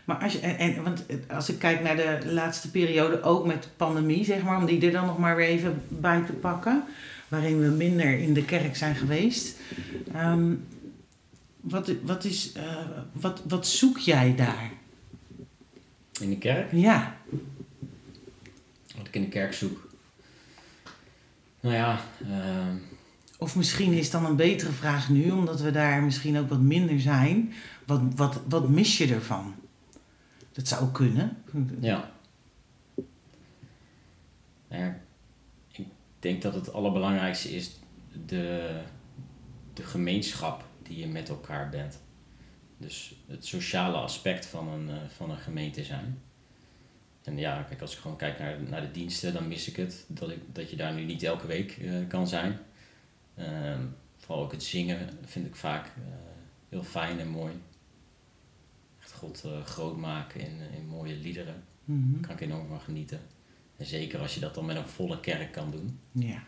maar 0.05 0.17
als, 0.17 0.33
je, 0.33 0.39
en, 0.39 0.57
en, 0.75 0.83
want 0.83 1.05
als 1.29 1.49
ik 1.49 1.59
kijk 1.59 1.81
naar 1.81 1.95
de 1.95 2.19
laatste 2.31 2.71
periode, 2.71 3.21
ook 3.23 3.45
met 3.45 3.63
de 3.63 3.69
pandemie, 3.77 4.25
zeg 4.25 4.43
maar, 4.43 4.57
om 4.57 4.65
die 4.65 4.85
er 4.85 4.91
dan 4.91 5.05
nog 5.05 5.17
maar 5.17 5.35
weer 5.35 5.47
even 5.47 5.81
bij 5.87 6.21
te 6.25 6.33
pakken, 6.33 6.83
waarin 7.27 7.59
we 7.61 7.67
minder 7.67 8.19
in 8.19 8.33
de 8.33 8.45
kerk 8.45 8.75
zijn 8.75 8.95
geweest. 8.95 9.57
Ehm, 10.13 10.53
wat, 11.61 11.91
wat, 12.01 12.23
is, 12.23 12.51
eh, 12.51 12.63
wat, 13.11 13.41
wat 13.47 13.67
zoek 13.67 13.97
jij 13.97 14.35
daar? 14.35 14.71
In 16.21 16.29
de 16.29 16.37
kerk? 16.37 16.71
Ja, 16.71 17.17
Wat 18.97 19.07
ik 19.07 19.15
in 19.15 19.21
de 19.21 19.27
kerk 19.29 19.53
zoek. 19.53 19.87
Nou 21.59 21.75
ja, 21.75 21.99
ehm, 22.21 22.75
of 23.39 23.55
misschien 23.55 23.93
is 23.93 24.11
dan 24.11 24.25
een 24.25 24.35
betere 24.35 24.71
vraag 24.71 25.09
nu, 25.09 25.31
omdat 25.31 25.61
we 25.61 25.71
daar 25.71 26.03
misschien 26.03 26.37
ook 26.37 26.49
wat 26.49 26.59
minder 26.59 26.99
zijn. 26.99 27.53
Wat, 27.85 28.01
wat, 28.15 28.41
wat 28.47 28.69
mis 28.69 28.97
je 28.97 29.13
ervan? 29.13 29.55
Dat 30.51 30.67
zou 30.67 30.91
kunnen. 30.91 31.37
Ja. 31.79 32.11
Ja, 34.69 34.99
ik 35.71 35.85
denk 36.19 36.41
dat 36.41 36.53
het 36.53 36.73
allerbelangrijkste 36.73 37.55
is 37.55 37.79
de, 38.25 38.81
de 39.73 39.83
gemeenschap 39.83 40.65
die 40.83 40.97
je 40.97 41.07
met 41.07 41.29
elkaar 41.29 41.69
bent. 41.69 41.99
Dus 42.77 43.15
het 43.27 43.45
sociale 43.45 43.97
aspect 43.97 44.45
van 44.45 44.67
een, 44.67 44.89
eh, 44.89 44.95
van 45.15 45.29
een 45.29 45.37
gemeente 45.37 45.83
zijn. 45.83 46.21
En 47.23 47.37
ja, 47.37 47.61
kijk, 47.61 47.81
als 47.81 47.93
ik 47.93 47.99
gewoon 47.99 48.17
kijk 48.17 48.39
naar, 48.39 48.61
naar 48.69 48.81
de 48.81 48.91
diensten, 48.91 49.33
dan 49.33 49.47
mis 49.47 49.67
ik 49.67 49.75
het. 49.75 50.05
Dat, 50.07 50.29
ik, 50.29 50.39
dat 50.53 50.69
je 50.69 50.75
daar 50.75 50.93
nu 50.93 51.03
niet 51.03 51.23
elke 51.23 51.47
week 51.47 51.71
eh, 51.71 52.07
kan 52.07 52.27
zijn. 52.27 52.59
Ehm, 53.39 53.81
vooral 54.17 54.43
ook 54.43 54.51
het 54.51 54.63
zingen 54.63 55.09
vind 55.25 55.45
ik 55.45 55.55
vaak 55.55 55.85
eh, 55.85 55.91
heel 56.69 56.83
fijn 56.83 57.19
en 57.19 57.27
mooi. 57.27 57.53
Echt 58.99 59.11
God 59.11 59.43
eh, 59.45 59.65
groot 59.65 59.97
maken 59.97 60.39
in, 60.39 60.59
in 60.75 60.87
mooie 60.87 61.15
liederen. 61.15 61.63
Mhm. 61.85 62.11
Daar 62.11 62.21
kan 62.21 62.35
ik 62.35 62.41
enorm 62.41 62.67
van 62.67 62.79
genieten. 62.79 63.21
En 63.77 63.85
zeker 63.85 64.19
als 64.19 64.33
je 64.33 64.39
dat 64.39 64.55
dan 64.55 64.65
met 64.65 64.75
een 64.75 64.87
volle 64.87 65.19
kerk 65.19 65.51
kan 65.51 65.71
doen. 65.71 65.99
Ja. 66.11 66.43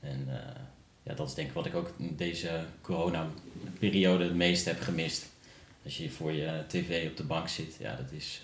En 0.00 0.24
eh, 0.28 0.60
ja, 1.02 1.14
dat 1.14 1.28
is 1.28 1.34
denk 1.34 1.48
ik 1.48 1.54
wat 1.54 1.66
ik 1.66 1.74
ook 1.74 1.94
in 1.96 2.16
deze 2.16 2.64
corona-periode 2.80 4.24
het 4.24 4.34
meest 4.34 4.64
heb 4.64 4.80
gemist. 4.80 5.30
Als 5.84 5.96
je 5.96 6.10
voor 6.10 6.32
je 6.32 6.64
tv 6.68 7.10
op 7.10 7.16
de 7.16 7.24
bank 7.24 7.48
zit, 7.48 7.76
ja, 7.78 7.96
dat 7.96 8.12
is 8.12 8.42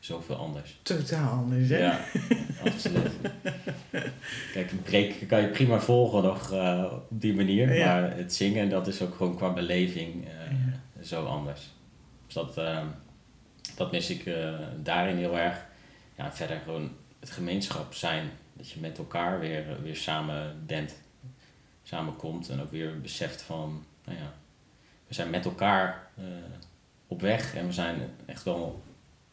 zoveel 0.00 0.36
anders. 0.36 0.78
Totaal 0.82 1.30
anders, 1.30 1.68
hè? 1.68 1.78
Ja, 1.78 2.00
absoluut. 2.64 3.12
Kijk, 4.52 4.70
een 4.70 4.82
preek 4.82 5.28
kan 5.28 5.40
je 5.40 5.48
prima 5.48 5.80
volgen 5.80 6.22
nog 6.22 6.52
eh, 6.52 6.92
op 6.92 7.20
die 7.20 7.34
manier. 7.34 7.74
Ja. 7.74 8.00
Maar 8.00 8.16
het 8.16 8.34
zingen, 8.34 8.68
dat 8.68 8.86
is 8.86 9.02
ook 9.02 9.14
gewoon 9.14 9.36
qua 9.36 9.52
beleving 9.52 10.24
eh, 10.24 11.02
zo 11.02 11.24
anders. 11.24 11.70
Dus 12.26 12.34
dat, 12.34 12.58
eh, 12.58 12.86
dat 13.76 13.92
mis 13.92 14.10
ik 14.10 14.26
eh, 14.26 14.58
daarin 14.82 15.16
heel 15.16 15.38
erg. 15.38 15.66
Ja, 16.16 16.32
verder 16.32 16.60
gewoon 16.64 16.90
het 17.20 17.30
gemeenschap 17.30 17.94
zijn. 17.94 18.30
Dat 18.52 18.70
je 18.70 18.80
met 18.80 18.98
elkaar 18.98 19.40
weer, 19.40 19.82
weer 19.82 19.96
samen 19.96 20.66
bent. 20.66 20.94
Samenkomt 21.82 22.48
en 22.48 22.60
ook 22.60 22.70
weer 22.70 23.00
beseft 23.00 23.42
van, 23.42 23.84
nou 24.04 24.18
ja, 24.18 24.32
we 25.08 25.14
zijn 25.14 25.30
met 25.30 25.44
elkaar 25.44 26.10
op 27.06 27.20
weg. 27.20 27.54
En 27.54 27.66
we 27.66 27.72
zijn 27.72 28.00
echt 28.26 28.42
wel, 28.42 28.82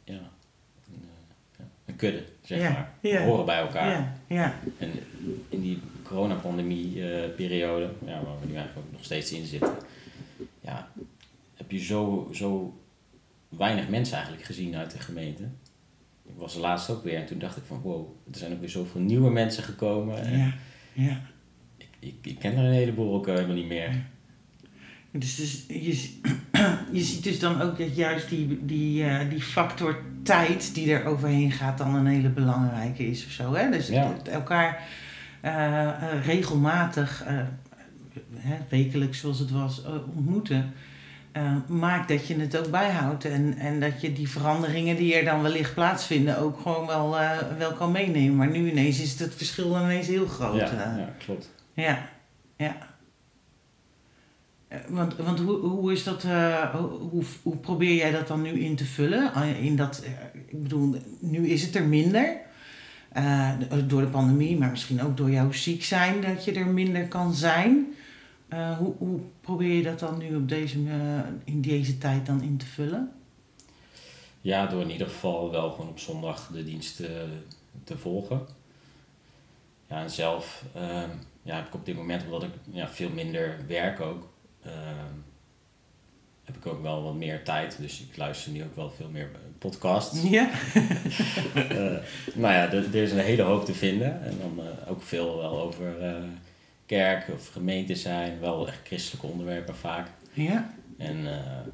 ja, 0.03 0.13
een, 0.13 1.01
eh, 1.01 1.57
ja, 1.57 1.65
een 1.85 1.86
kudde, 1.97 2.23
zeg 2.41 2.59
Ja, 2.59 2.69
maar. 2.71 2.91
ja. 3.01 3.25
Horen 3.25 3.45
bij 3.45 3.59
elkaar. 3.59 3.89
Ja, 3.89 4.13
ja. 4.27 4.59
En 4.77 4.89
in 5.49 5.61
die 5.61 5.79
coronapandemie-periode, 6.03 7.89
ja, 8.05 8.23
waar 8.23 8.39
we 8.41 8.47
nu 8.47 8.55
eigenlijk 8.55 8.87
ook 8.87 8.91
nog 8.93 9.03
steeds 9.03 9.31
in 9.31 9.45
zitten, 9.45 9.73
ja, 10.61 10.91
heb 11.55 11.71
je 11.71 11.79
zo, 11.79 12.29
zo 12.33 12.79
weinig 13.49 13.89
mensen 13.89 14.15
eigenlijk 14.15 14.45
gezien 14.45 14.75
uit 14.75 14.91
de 14.91 14.99
gemeente. 14.99 15.43
Ik 16.25 16.33
was 16.35 16.55
er 16.55 16.61
laatst 16.61 16.89
ook 16.89 17.03
weer 17.03 17.19
en 17.19 17.25
toen 17.25 17.39
dacht 17.39 17.57
ik 17.57 17.63
van 17.67 17.81
wow, 17.81 18.07
er 18.31 18.37
zijn 18.37 18.53
ook 18.53 18.59
weer 18.59 18.69
zoveel 18.69 19.01
nieuwe 19.01 19.29
mensen 19.29 19.63
gekomen. 19.63 20.21
En 20.21 20.37
ja, 20.37 20.53
ja. 20.93 21.21
ik, 21.77 21.87
ik, 21.99 22.15
ik 22.21 22.39
ken 22.39 22.57
er 22.57 22.63
een 22.63 22.71
heleboel 22.71 23.13
ook 23.13 23.25
helemaal 23.25 23.55
niet 23.55 23.67
meer. 23.67 24.05
Dus, 25.11 25.35
dus 25.35 25.65
je, 25.67 26.19
je 26.97 27.03
ziet 27.03 27.23
dus 27.23 27.39
dan 27.39 27.61
ook 27.61 27.77
dat 27.77 27.95
juist 27.95 28.29
die, 28.29 28.65
die, 28.65 29.03
eh, 29.03 29.29
die 29.29 29.41
factor 29.41 30.01
tijd 30.27 30.73
die 30.73 30.93
er 30.93 31.05
overheen 31.05 31.51
gaat 31.51 31.77
dan 31.77 31.95
een 31.95 32.05
hele 32.05 32.29
belangrijke 32.29 33.07
is 33.07 33.25
of 33.25 33.31
zo. 33.31 33.53
Hè? 33.55 33.69
Dus 33.69 33.87
Ja. 33.87 34.13
het 34.17 34.27
elkaar 34.27 34.83
eh, 35.41 35.87
eh, 35.87 36.25
regelmatig, 36.25 37.23
hè, 38.35 38.55
wekelijks 38.69 39.19
zoals 39.19 39.39
het 39.39 39.51
was, 39.51 39.81
ontmoeten. 40.15 40.73
maakt 41.67 42.07
dat 42.07 42.27
je 42.27 42.39
het 42.39 42.57
ook 42.57 42.71
bijhoudt 42.71 43.25
en, 43.25 43.57
en 43.57 43.79
dat 43.79 44.01
je 44.01 44.13
die 44.13 44.29
veranderingen 44.29 44.95
die 44.95 45.15
er 45.15 45.25
dan 45.25 45.41
wellicht 45.41 45.73
plaatsvinden 45.73 46.37
ook 46.39 46.59
gewoon 46.61 46.87
wel, 46.87 47.15
wel 47.57 47.73
kan 47.73 47.91
meenemen. 47.91 48.35
Maar 48.35 48.49
nu 48.49 48.69
ineens 48.71 49.01
is 49.01 49.19
het 49.19 49.35
verschil 49.35 49.71
dan 49.71 49.83
ineens 49.83 50.07
heel 50.07 50.27
groot. 50.27 50.55
Ja, 50.59 50.95
ja, 50.97 51.09
klopt. 51.25 51.49
Ja, 51.73 52.09
ja. 52.57 52.75
Eh, 54.67 54.79
Want, 54.87 55.15
want 55.15 55.39
hoe, 55.39 55.57
hoe 55.57 55.91
is 55.91 56.03
dat, 56.03 56.23
eh, 56.23 56.75
hoe, 57.09 57.23
hoe 57.43 57.57
probeer 57.57 57.95
jij 57.95 58.11
dat 58.11 58.27
dan 58.27 58.41
nu 58.41 58.49
in 58.59 58.75
te 58.75 58.85
vullen? 58.85 59.33
Eh, 59.33 59.65
In 59.65 59.75
dat, 59.75 59.99
eh, 59.99 60.11
ik 60.47 60.63
bedoel, 60.63 60.95
nu 61.19 61.47
is 61.47 61.61
het 61.61 61.75
er 61.75 61.85
minder. 61.85 62.45
Door 63.87 64.01
de 64.01 64.07
pandemie, 64.07 64.57
maar 64.57 64.69
misschien 64.69 65.01
ook 65.01 65.17
door 65.17 65.31
jouw 65.31 65.51
ziek 65.51 65.83
zijn, 65.83 66.21
dat 66.21 66.45
je 66.45 66.51
er 66.51 66.67
minder 66.67 67.07
kan 67.07 67.33
zijn. 67.33 67.93
Hoe, 68.79 68.93
hoe 68.97 69.19
probeer 69.41 69.73
je 69.73 69.83
dat 69.83 69.99
dan 69.99 70.17
nu 70.17 70.35
op 70.35 70.49
deze, 70.49 70.77
in 71.43 71.61
deze 71.61 71.97
tijd 71.97 72.25
dan 72.25 72.41
in 72.41 72.57
te 72.57 72.65
vullen? 72.65 73.11
Ja, 74.41 74.65
door 74.67 74.81
in 74.81 74.91
ieder 74.91 75.07
geval 75.07 75.51
wel 75.51 75.71
gewoon 75.71 75.89
op 75.89 75.99
zondag 75.99 76.49
de 76.53 76.63
dienst 76.63 76.95
te, 77.83 77.97
volgen. 77.97 78.41
Ja, 79.87 80.01
en 80.01 80.09
zelf 80.09 80.63
ehm, 80.73 81.09
ja, 81.41 81.55
heb 81.55 81.67
ik 81.67 81.73
op 81.73 81.85
dit 81.85 81.95
moment, 81.95 82.23
omdat 82.23 82.43
ik 82.43 82.51
ja, 82.71 82.87
veel 82.89 83.09
minder 83.09 83.59
werk 83.67 83.99
ook, 83.99 84.29
heb 86.43 86.55
ik 86.55 86.65
ook 86.65 86.81
wel 86.81 87.03
wat 87.03 87.15
meer 87.15 87.43
tijd. 87.43 87.77
Dus 87.79 88.01
ik 88.01 88.17
luister 88.17 88.51
nu 88.51 88.63
ook 88.63 88.75
wel 88.75 88.89
veel 88.89 89.09
meer 89.09 89.29
podcasts. 89.57 90.21
Ja? 90.29 90.49
Eh, 91.55 91.97
nou 92.33 92.53
ja, 92.53 92.71
er, 92.71 92.85
er 92.85 92.95
is 92.95 93.11
een 93.11 93.17
hele 93.17 93.41
hoop 93.41 93.65
te 93.65 93.73
vinden. 93.73 94.23
En 94.23 94.37
dan 94.39 94.65
eh, 94.65 94.91
ook 94.91 95.01
veel 95.01 95.37
wel 95.37 95.61
over 95.61 96.01
eh, 96.01 96.23
kerk 96.85 97.29
of 97.33 97.47
gemeente 97.47 97.95
zijn. 97.95 98.39
Wel 98.39 98.67
echt 98.67 98.79
christelijke 98.83 99.27
onderwerpen 99.27 99.75
vaak. 99.75 100.07
Ja? 100.33 100.73
En 100.97 101.27
eh, 101.27 101.67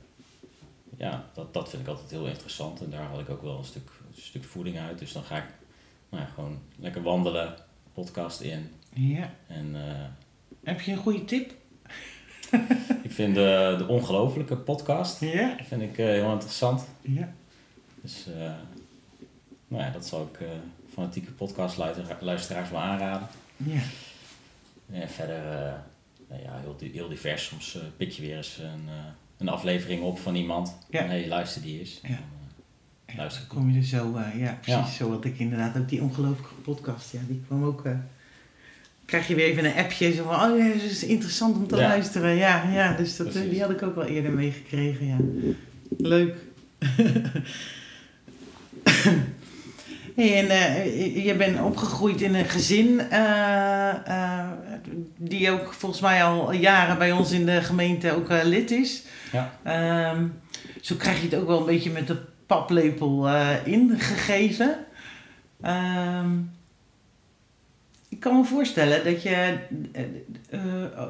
ja, 0.98 1.30
dat, 1.34 1.54
dat 1.54 1.70
vind 1.70 1.82
ik 1.82 1.88
altijd 1.88 2.12
heel 2.12 2.28
interessant. 2.28 2.82
En 2.82 2.90
daar 2.90 3.02
haal 3.02 3.20
ik 3.20 3.30
ook 3.30 3.42
wel 3.42 3.58
een 3.58 3.66
stuk, 3.66 3.90
een 4.16 4.22
stuk 4.22 4.44
voeding 4.44 4.80
uit. 4.80 5.00
Dus 5.00 5.14
dan 5.14 5.24
ga 5.24 5.38
ik 5.38 5.46
nou 6.10 6.24
ja, 6.24 6.30
gewoon 6.34 6.60
lekker 6.76 7.02
wandelen, 7.02 7.56
podcast 7.94 8.42
in. 8.42 8.72
Ja. 8.94 9.34
En 9.48 9.76
eh, 9.76 10.06
Heb 10.64 10.82
je 10.82 10.92
een 10.92 10.98
goede 10.98 11.26
tip? 11.26 11.54
ik 13.08 13.12
vind 13.12 13.36
de, 13.36 13.76
de 13.78 13.88
ongelofelijke 13.88 14.56
podcast 14.58 15.20
Ja? 15.20 15.56
vind 15.68 15.82
ik, 15.82 15.98
eh, 15.98 16.06
heel 16.06 16.32
interessant. 16.32 16.86
Ja. 17.02 17.34
Dus 18.02 18.28
eh, 18.38 18.52
nou 19.68 19.84
ja, 19.84 19.90
dat 19.90 20.06
zal 20.06 20.30
ik 20.34 20.42
eh, 20.42 20.48
fanatieke 20.94 21.32
podcastluisteraars 21.32 22.70
wel 22.70 22.80
aanraden. 22.80 23.28
Ja. 23.58 23.82
En 24.92 25.10
verder, 25.10 25.36
eh, 25.52 25.74
nou 26.30 26.42
ja, 26.42 26.60
heel, 26.62 26.76
heel 26.92 27.10
divers. 27.10 27.46
Soms 27.46 27.76
eh, 27.76 27.82
pik 27.98 28.12
je 28.12 28.22
weer 28.22 28.38
eens 28.38 28.58
een, 28.58 28.88
eh, 28.88 28.94
een 29.38 29.50
aflevering 29.50 30.04
op 30.04 30.20
van 30.20 30.36
iemand. 30.36 30.78
Ja. 30.90 31.00
En 31.00 31.08
hey, 31.08 31.28
luister 31.28 31.62
die 31.62 31.80
eens. 31.80 32.00
Ja. 32.04 32.20
Eh, 33.06 33.16
luister 33.18 33.46
Dan 33.48 33.58
kom 33.58 33.72
je 33.72 33.78
er 33.78 33.86
zo, 33.86 34.16
eh, 34.16 34.40
ja, 34.40 34.58
precies 34.62 34.96
zo 34.96 35.10
wat 35.10 35.26
ik 35.26 35.40
inderdaad 35.40 35.78
ook 35.78 35.90
die 35.90 36.02
ongelooflijke 36.02 36.54
podcast, 36.54 37.12
ja, 37.12 37.20
die 37.28 37.44
kwam 37.48 37.64
ook. 37.64 37.88
Krijg 39.14 39.28
je 39.28 39.36
weer 39.36 39.46
even 39.46 39.66
een 39.66 39.84
appje 39.84 40.14
zo 40.14 40.24
van, 40.24 40.52
oh 40.52 40.58
ja, 40.58 40.68
dat 40.68 40.82
is 40.82 41.04
interessant 41.04 41.56
om 41.56 41.68
te 41.68 41.76
Ja. 41.76 41.88
luisteren. 41.88 42.36
Ja, 42.36 42.64
ja, 42.74 42.94
dus 42.94 43.18
dat, 43.18 43.28
eh, 43.28 43.34
Precies. 43.34 43.50
die 43.52 43.62
had 43.62 43.70
ik 43.70 43.84
ook 43.84 43.96
wel 43.96 44.06
eerder 44.06 44.32
meegekregen, 44.32 45.08
ja. 45.08 45.18
Leuk. 45.98 46.36
hey, 50.16 50.40
en 50.40 50.50
eh, 50.50 51.26
je 51.26 51.36
bent 51.36 51.62
opgegroeid 51.62 52.22
in 52.22 52.36
een 52.36 52.46
gezin 52.46 53.00
eh, 53.10 54.50
die 55.18 55.52
ook 55.52 55.74
volgens 55.74 56.02
mij 56.02 56.24
al 56.24 56.52
jaren 56.54 56.98
bij 56.98 57.12
ons 57.12 57.32
in 57.32 57.46
de 57.46 57.62
gemeente 57.62 58.16
ook 58.16 58.28
lid 58.44 58.72
is. 58.72 59.04
Ja. 59.32 59.60
Ehm, 59.64 60.28
zo 60.82 60.96
krijg 60.96 61.18
je 61.22 61.30
het 61.30 61.36
ook 61.40 61.48
wel 61.48 61.60
een 61.60 61.66
beetje 61.66 61.92
met 61.92 62.08
de 62.08 62.18
paplepel 62.46 63.28
ingegeven. 63.66 64.76
Ehm, 65.62 66.30
ik 68.14 68.20
kan 68.20 68.38
me 68.38 68.44
voorstellen 68.44 69.04
dat, 69.04 69.24
je, 69.24 69.58
eh, 69.92 70.04
eh, 70.50 70.60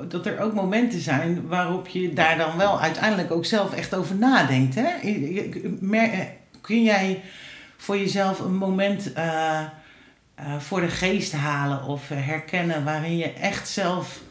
dat 0.08 0.26
er 0.26 0.40
ook 0.40 0.54
momenten 0.54 1.00
zijn 1.00 1.48
waarop 1.48 1.88
je 1.88 2.14
daar 2.14 2.38
dan 2.38 2.58
wel 2.58 2.80
uiteindelijk 2.80 3.32
ook 3.32 3.46
zelf 3.46 3.74
echt 3.74 3.96
over 3.96 4.16
nadenkt. 4.16 4.76
Hè? 4.76 4.88
Eh, 4.88 6.20
Kun 6.62 6.84
jij 6.84 7.22
voor 7.78 7.98
jezelf 7.98 8.40
een 8.40 8.56
moment 8.56 9.12
voor 10.58 10.82
de 10.82 10.88
geest 10.88 11.32
halen 11.32 11.84
of 11.84 12.08
herkennen 12.10 12.84
waarin 12.84 13.18
je 13.18 13.34
echt 13.34 13.70
zelf 13.70 14.22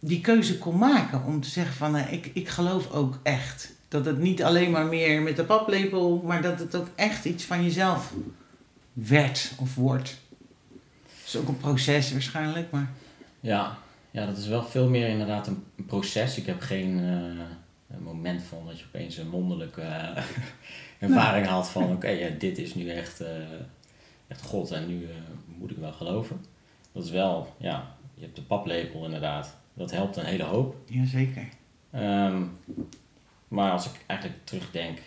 die 0.00 0.20
keuze 0.20 0.58
kon 0.58 0.78
maken 0.78 1.24
om 1.24 1.40
te 1.40 1.48
zeggen 1.48 1.74
van 1.74 1.96
ik, 1.96 2.30
ik 2.32 2.48
geloof 2.48 2.90
ook 2.90 3.18
echt. 3.22 3.72
Dat 3.88 4.04
het 4.04 4.18
niet 4.18 4.42
alleen 4.42 4.70
maar 4.70 4.86
meer 4.86 5.22
met 5.22 5.36
de 5.36 5.44
paplepel, 5.44 6.22
maar 6.26 6.42
dat 6.42 6.58
het 6.58 6.74
ook 6.74 6.88
echt 6.94 7.24
iets 7.24 7.44
van 7.44 7.64
jezelf 7.64 8.12
werd 8.92 9.52
of 9.58 9.74
wordt. 9.74 10.19
Is 11.30 11.36
ook 11.36 11.48
een 11.48 11.56
proces 11.56 12.12
waarschijnlijk, 12.12 12.70
maar 12.70 12.90
Ja, 13.40 13.78
ja, 14.10 14.26
dat 14.26 14.36
is 14.36 14.46
wel 14.46 14.62
veel 14.62 14.88
meer 14.88 15.08
inderdaad 15.08 15.46
een, 15.46 15.64
een 15.76 15.86
proces. 15.86 16.36
Ik 16.36 16.46
heb 16.46 16.60
geen 16.60 16.98
eh, 16.98 17.98
moment 17.98 18.42
van 18.42 18.66
dat 18.66 18.78
je 18.78 18.84
opeens 18.86 19.16
een 19.16 19.28
mondelijke 19.28 19.80
eh, 19.80 20.22
ervaring 21.08 21.46
haalt 21.46 21.68
van 21.68 21.92
oké, 21.94 22.08
ja, 22.08 22.28
dit 22.38 22.58
is 22.58 22.74
nu 22.74 22.90
echt, 22.90 23.20
eh, 23.20 23.30
echt 24.28 24.42
God 24.42 24.70
en 24.70 24.86
nu 24.86 25.08
moet 25.58 25.70
ik 25.70 25.76
wel 25.76 25.92
geloven. 25.92 26.44
Dat 26.92 27.04
is 27.04 27.10
wel, 27.10 27.54
ja, 27.58 27.96
je 28.14 28.22
hebt 28.22 28.36
de 28.36 28.42
paplepel 28.42 29.04
inderdaad. 29.04 29.56
Dat 29.74 29.90
helpt 29.90 30.16
een 30.16 30.24
hele 30.24 30.44
hoop. 30.44 30.76
jazeker. 30.86 31.48
Ehm, 31.90 32.42
maar 33.48 33.72
als 33.72 33.86
ik 33.86 34.04
eigenlijk 34.06 34.40
terugdenk, 34.44 34.98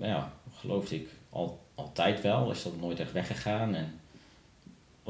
ja, 0.00 0.32
geloofde 0.54 0.94
ik 0.94 1.08
al, 1.30 1.66
altijd 1.74 2.20
wel, 2.20 2.50
is 2.50 2.62
dat 2.62 2.80
nooit 2.80 3.00
echt 3.00 3.12
weggegaan. 3.12 3.74
En 3.74 3.99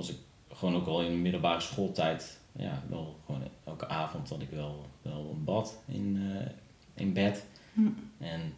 was 0.01 0.11
ik 0.11 0.17
gewoon 0.53 0.75
ook 0.75 0.87
al 0.87 1.03
in 1.03 1.11
de 1.11 1.17
middelbare 1.17 1.61
schooltijd, 1.61 2.39
ja, 2.53 2.83
wel 2.89 3.17
gewoon 3.27 3.43
elke 3.65 3.89
avond 3.89 4.29
had 4.29 4.43
ik 4.43 4.51
wel, 4.51 4.87
wel 5.03 5.31
een 5.37 5.45
bad 5.45 5.83
in, 5.87 6.23
eh, 6.31 6.47
in 6.95 7.13
bed. 7.13 7.45
Hm. 7.73 7.89
En 8.19 8.55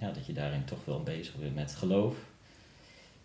ja, 0.00 0.10
dat 0.10 0.26
je 0.26 0.32
daarin 0.32 0.64
toch 0.64 0.84
wel 0.84 1.02
bezig 1.02 1.36
bent 1.36 1.54
met 1.54 1.74
geloof. 1.74 2.14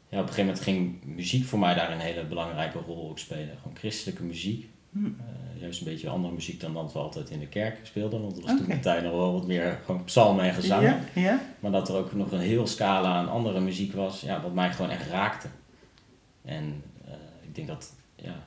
Ja, 0.09 0.19
op 0.19 0.27
een 0.27 0.33
gegeven 0.33 0.45
moment 0.45 0.63
ging 0.63 1.03
muziek 1.15 1.45
voor 1.45 1.59
mij 1.59 1.73
daar 1.73 1.91
een 1.91 1.99
hele 1.99 2.25
belangrijke 2.25 2.77
rol 2.77 3.09
ook 3.09 3.19
spelen. 3.19 3.57
Gewoon 3.62 3.77
christelijke 3.77 4.23
muziek. 4.23 4.69
Hm. 4.91 5.05
Eh, 5.05 5.62
juist 5.62 5.79
een 5.79 5.86
beetje 5.86 6.09
andere 6.09 6.33
muziek 6.33 6.59
dan 6.59 6.73
dat 6.73 6.93
we 6.93 6.99
altijd 6.99 7.29
in 7.29 7.39
de 7.39 7.47
kerk 7.47 7.79
speelden. 7.83 8.21
Want 8.21 8.36
dat 8.36 8.43
was 8.43 8.57
toen 8.57 8.69
de 8.69 8.79
tijd 8.79 9.03
nog 9.03 9.12
wel 9.12 9.33
wat 9.33 9.47
meer 9.47 9.79
gewoon 9.86 10.03
psalmen 10.03 10.45
en. 10.45 10.62
Ja, 10.63 10.99
ja. 11.15 11.41
Maar 11.59 11.71
dat 11.71 11.89
er 11.89 11.95
ook 11.95 12.13
nog 12.13 12.31
een 12.31 12.39
heel 12.39 12.67
scala 12.67 13.15
aan 13.15 13.29
andere 13.29 13.59
muziek 13.59 13.93
was, 13.93 14.21
ja, 14.21 14.41
wat 14.41 14.53
mij 14.53 14.71
gewoon 14.73 14.91
echt 14.91 15.09
raakte. 15.09 15.47
En 16.41 16.83
ik 17.53 17.65
denk 17.65 17.67
dat 17.79 17.93
ja, 18.15 18.43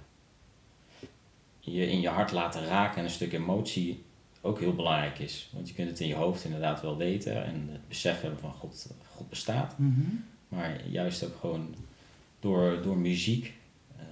je 1.60 1.90
in 1.90 2.00
je 2.00 2.08
hart 2.08 2.32
laten 2.32 2.66
raken 2.66 2.98
en 2.98 3.04
een 3.04 3.10
stuk 3.10 3.32
emotie 3.32 4.04
ook 4.40 4.60
heel 4.60 4.74
belangrijk 4.74 5.18
is. 5.18 5.48
Want 5.52 5.68
je 5.68 5.74
kunt 5.74 5.88
het 5.88 6.00
in 6.00 6.06
je 6.08 6.14
hoofd 6.14 6.44
inderdaad 6.44 6.80
wel 6.82 6.96
weten 6.96 7.44
en 7.44 7.68
het 7.72 7.88
besef 7.88 8.20
hebben 8.20 8.40
van 8.40 8.52
God, 8.52 8.86
God 9.14 9.28
bestaat. 9.28 9.78
Mhm. 9.78 10.00
Maar 10.48 10.86
juist 10.88 11.24
ook 11.24 11.36
gewoon 11.40 11.74
door, 12.40 12.82
door 12.82 12.96
muziek 12.96 13.54
eh, 13.96 14.04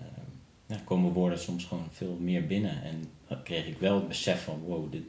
ja, 0.67 0.77
komen 0.85 1.13
woorden 1.13 1.39
soms 1.39 1.65
gewoon 1.65 1.89
veel 1.93 2.17
meer 2.21 2.47
binnen. 2.47 2.83
En 2.83 3.05
dan 3.29 3.43
kreeg 3.43 3.67
ik 3.67 3.79
wel 3.79 3.95
het 3.95 4.09
besef 4.09 4.45
van 4.45 4.59
wow, 4.67 4.93
dit, 4.93 5.03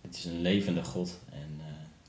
dit 0.00 0.14
is 0.16 0.24
een 0.24 0.40
levende 0.40 0.84
God. 0.84 1.18
En, 1.32 1.50
eh, 1.58 1.64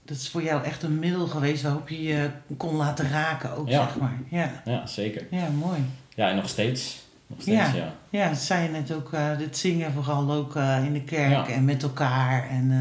Dat 0.05 0.17
is 0.17 0.29
voor 0.29 0.43
jou 0.43 0.63
echt 0.63 0.83
een 0.83 0.99
middel 0.99 1.27
geweest 1.27 1.61
waarop 1.63 1.89
je 1.89 2.03
je 2.03 2.31
kon 2.57 2.75
laten 2.75 3.09
raken 3.09 3.51
ook, 3.51 3.67
Ja. 3.69 3.85
zeg 3.87 3.97
maar. 3.97 4.19
Ja, 4.29 4.61
ja, 4.65 4.85
zeker. 4.87 5.27
ja 5.31 5.49
mooi. 5.49 5.79
Ja, 6.15 6.29
en 6.29 6.35
nog 6.35 6.49
steeds. 6.49 7.05
Nog 7.27 7.41
steeds, 7.41 7.71
Ja. 7.71 7.93
ja. 8.09 8.33
Ja, 8.45 8.57
je 8.61 8.69
net 8.69 8.91
ook, 8.91 9.13
eh 9.13 9.37
dit 9.37 9.57
zingen 9.57 9.93
vooral 9.93 10.31
ook 10.31 10.55
eh, 10.55 10.85
in 10.85 10.93
de 10.93 11.03
kerk 11.03 11.31
Ja. 11.31 11.47
en 11.47 11.65
met 11.65 11.83
elkaar. 11.83 12.49
En 12.49 12.71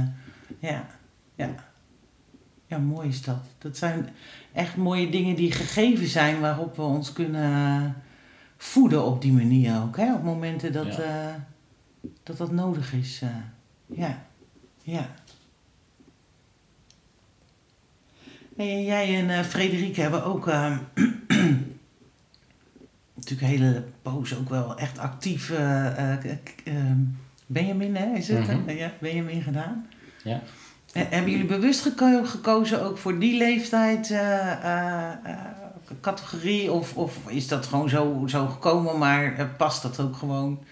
eh, 0.60 0.70
ja, 0.70 0.86
ja. 1.34 1.48
Ja, 2.66 2.78
mooi 2.78 3.08
is 3.08 3.22
dat. 3.22 3.38
Dat 3.58 3.76
zijn 3.76 4.08
echt 4.52 4.76
mooie 4.76 5.10
dingen 5.10 5.36
die 5.36 5.52
gegeven 5.52 6.06
zijn 6.06 6.40
waarop 6.40 6.76
we 6.76 6.82
ons 6.82 7.12
kunnen 7.12 7.94
voeden 8.56 9.04
op 9.04 9.22
die 9.22 9.32
manier 9.32 9.82
ook. 9.82 9.96
Hè? 9.96 10.14
Op 10.14 10.22
momenten 10.22 10.72
dat 10.72 10.96
Ja. 10.96 11.46
dat, 12.22 12.36
dat 12.36 12.52
nodig 12.52 12.92
is. 12.92 13.22
ja, 13.86 14.22
ja. 14.82 15.06
Hey, 18.56 18.84
jij 18.84 19.28
en 19.28 19.44
Frederike 19.44 20.00
hebben 20.00 20.24
ook 20.24 20.48
eh, 20.48 20.76
natuurlijk 23.30 23.60
een 23.60 23.64
hele 23.66 23.84
poos 24.02 24.36
ook 24.36 24.48
wel 24.48 24.78
echt 24.78 24.98
actief 24.98 25.50
eh, 25.50 26.12
eh, 26.12 26.18
ehm, 26.64 26.98
Benjamin, 27.46 27.96
hè, 27.96 28.14
is 28.14 28.28
het? 28.28 28.46
hè? 28.46 28.54
Mhm. 28.54 28.70
Ja, 28.70 28.92
Benjamin 29.00 29.42
gedaan. 29.42 29.86
Ja. 30.24 30.42
Hebben 30.92 31.30
jullie 31.30 31.46
bewust 31.46 31.80
geko- 31.82 32.24
gekozen 32.24 32.82
ook 32.82 32.98
voor 32.98 33.18
die 33.18 33.36
leeftijd 33.38 34.10
eh, 34.10 35.10
categorie? 36.00 36.72
Of, 36.72 36.96
of 36.96 37.30
is 37.30 37.48
dat 37.48 37.66
gewoon 37.66 37.88
zo, 37.88 38.22
zo 38.26 38.46
gekomen, 38.46 38.98
maar 38.98 39.50
past 39.56 39.82
dat 39.82 40.00
ook 40.00 40.16
gewoon? 40.16 40.64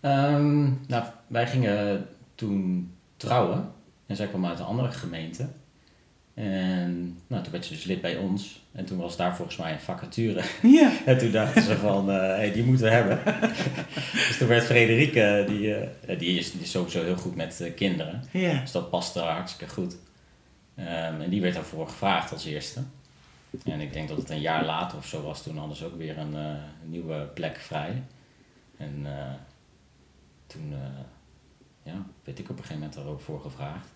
Ehm, 0.00 0.62
nou, 0.86 1.04
wij 1.26 1.46
gingen 1.46 2.06
toen 2.34 2.90
trouwen. 3.16 3.70
En 4.06 4.16
zij 4.16 4.26
kwam 4.28 4.46
uit 4.46 4.58
een 4.58 4.64
andere 4.64 4.90
gemeente. 4.90 5.48
En 6.34 7.18
nou, 7.26 7.42
toen 7.42 7.52
werd 7.52 7.64
ze 7.64 7.72
dus 7.72 7.84
lid 7.84 8.00
bij 8.00 8.16
ons. 8.16 8.62
En 8.72 8.84
toen 8.84 8.98
was 8.98 9.16
daar 9.16 9.36
volgens 9.36 9.56
mij 9.56 9.72
een 9.72 9.80
vacature. 9.80 10.42
Ja. 10.62 10.92
En 11.06 11.18
toen 11.18 11.30
dachten 11.30 11.62
ze 11.62 11.76
van, 11.76 12.10
eh 12.10 12.16
hey, 12.16 12.52
die 12.52 12.64
moeten 12.64 12.84
we 12.86 12.92
hebben. 12.92 13.20
dus 14.28 14.36
toen 14.38 14.48
werd 14.48 14.64
Frederike, 14.64 15.44
die, 15.48 15.74
eh, 15.74 16.18
die, 16.18 16.38
is, 16.38 16.52
die 16.52 16.60
is 16.60 16.70
sowieso 16.70 17.02
heel 17.02 17.16
goed 17.16 17.36
met 17.36 17.60
eh, 17.60 17.74
kinderen. 17.74 18.24
Ja. 18.30 18.60
Dus 18.60 18.72
dat 18.72 18.90
paste 18.90 19.20
hartstikke 19.20 19.72
goed. 19.74 19.96
Ehm, 20.74 21.20
en 21.20 21.30
die 21.30 21.40
werd 21.40 21.54
daarvoor 21.54 21.88
gevraagd 21.88 22.32
als 22.32 22.44
eerste. 22.44 22.80
En 23.64 23.80
ik 23.80 23.92
denk 23.92 24.08
dat 24.08 24.16
het 24.16 24.30
een 24.30 24.40
jaar 24.40 24.64
later 24.64 24.98
of 24.98 25.06
zo 25.06 25.22
was, 25.22 25.42
toen 25.42 25.56
hadden 25.56 25.76
ze 25.76 25.86
ook 25.86 25.96
weer 25.96 26.18
een 26.18 26.36
eh, 26.36 26.62
nieuwe 26.84 27.30
plek 27.34 27.56
vrij. 27.56 28.02
En 28.76 29.02
eh, 29.04 29.32
toen 30.46 30.72
eh, 30.72 31.92
ja, 31.92 32.06
werd 32.24 32.38
ik 32.38 32.44
op 32.44 32.58
een 32.58 32.64
gegeven 32.64 32.74
moment 32.74 32.94
daar 32.94 33.06
ook 33.06 33.20
voor 33.20 33.40
gevraagd. 33.40 33.88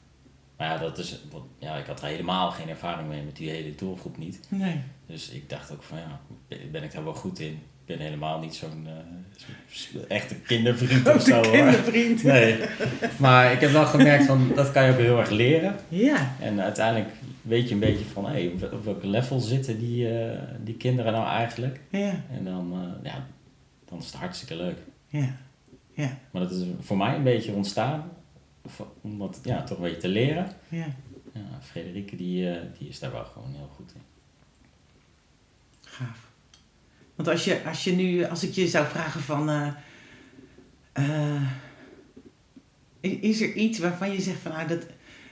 Maar 0.56 0.68
ja, 0.68 0.78
dat 0.78 0.98
is, 0.98 1.20
ja, 1.58 1.76
ik 1.76 1.86
had 1.86 2.00
er 2.02 2.06
helemaal 2.08 2.50
geen 2.50 2.68
ervaring 2.68 3.08
mee 3.08 3.22
met 3.22 3.36
die 3.36 3.50
hele 3.50 3.74
doelgroep 3.74 4.16
niet. 4.18 4.40
Nee. 4.48 4.80
Dus 5.06 5.30
ik 5.30 5.48
dacht 5.50 5.72
ook 5.72 5.82
van 5.82 5.98
ja, 5.98 6.20
ben- 6.70 6.82
ik 6.82 6.92
daar 6.92 7.04
wel 7.04 7.14
goed 7.14 7.38
in? 7.38 7.52
Ik 7.52 7.96
ben 7.96 8.06
helemaal 8.06 8.38
niet 8.38 8.54
zo'n 8.54 8.86
eh, 8.86 10.00
echte 10.08 10.34
kindervriend 10.34 11.14
of 11.14 11.22
zo 11.22 11.34
hoor. 11.42 11.52
kindervriend. 11.52 12.22
Nee, 12.22 12.58
maar 13.18 13.52
ik 13.52 13.60
heb 13.60 13.70
wel 13.70 13.86
gemerkt 13.86 14.24
van 14.26 14.52
dat 14.54 14.72
kan 14.72 14.84
je 14.84 14.92
ook 14.92 14.98
heel 14.98 15.18
erg 15.18 15.30
leren. 15.30 15.76
Ja. 15.88 16.34
En 16.40 16.60
uiteindelijk 16.60 17.08
weet 17.42 17.68
je 17.68 17.74
een 17.74 17.80
beetje 17.80 18.04
van 18.04 18.26
hey, 18.26 18.46
op 18.46 18.60
wel- 18.60 18.70
op 18.72 18.84
welk 18.84 19.04
level 19.04 19.38
zitten 19.40 19.78
die, 19.78 20.18
eh, 20.20 20.38
die 20.64 20.74
kinderen 20.74 21.12
nou 21.12 21.26
eigenlijk. 21.28 21.80
Ja. 21.90 22.20
En 22.32 22.44
dan, 22.44 22.72
eh, 22.72 23.10
ja, 23.12 23.26
dan 23.88 23.98
is 23.98 24.04
het 24.06 24.14
hartstikke 24.14 24.56
leuk. 24.56 24.78
Ja. 25.08 25.36
Ja. 25.94 26.18
Maar 26.30 26.42
dat 26.42 26.50
is 26.50 26.62
voor 26.80 26.96
mij 26.96 27.14
een 27.14 27.22
beetje 27.22 27.52
ontstaan 27.52 28.10
om 29.00 29.18
dat 29.18 29.40
ja, 29.42 29.62
toch 29.62 29.76
een 29.76 29.82
beetje 29.82 30.00
te 30.00 30.08
leren. 30.08 30.52
Ja. 30.68 30.86
Ja, 31.32 31.58
Frederike 31.62 32.16
die, 32.16 32.50
eh, 32.50 32.62
die 32.78 32.88
is 32.88 32.98
daar 32.98 33.12
wel 33.12 33.24
gewoon 33.24 33.50
heel 33.54 33.70
goed 33.76 33.92
in. 33.94 34.00
Gaaf. 35.80 36.30
Want 37.14 37.28
als 37.28 37.44
je, 37.44 37.64
als 37.64 37.84
je 37.84 37.92
nu, 37.92 38.24
als 38.24 38.42
ik 38.44 38.52
je 38.52 38.66
zou 38.68 38.86
vragen 38.86 39.20
van, 39.20 39.74
i- 43.02 43.18
is 43.20 43.40
er 43.40 43.52
iets 43.52 43.78
waarvan 43.78 44.12
je 44.12 44.20
zegt 44.20 44.38
van, 44.40 44.52
nou, 44.52 44.68
dat, 44.68 44.86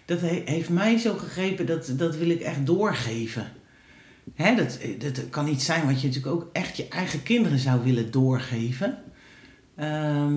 dat 0.04 0.20
he- 0.20 0.42
heeft 0.44 0.68
mij 0.68 0.98
zo 0.98 1.14
gegrepen, 1.16 1.66
dat, 1.66 1.92
dat 1.96 2.16
wil 2.16 2.30
ik 2.30 2.40
echt 2.40 2.66
doorgeven. 2.66 3.52
Hè, 4.34 4.54
dat, 4.54 4.78
dat 4.98 5.28
kan 5.30 5.48
iets 5.48 5.64
zijn 5.64 5.86
wat 5.86 6.00
je 6.00 6.06
natuurlijk 6.06 6.34
ook 6.34 6.48
echt 6.52 6.76
je 6.76 6.88
eigen 6.88 7.22
kinderen 7.22 7.58
zou 7.58 7.84
willen 7.84 8.10
doorgeven. 8.10 8.98
Ehm, 9.76 10.34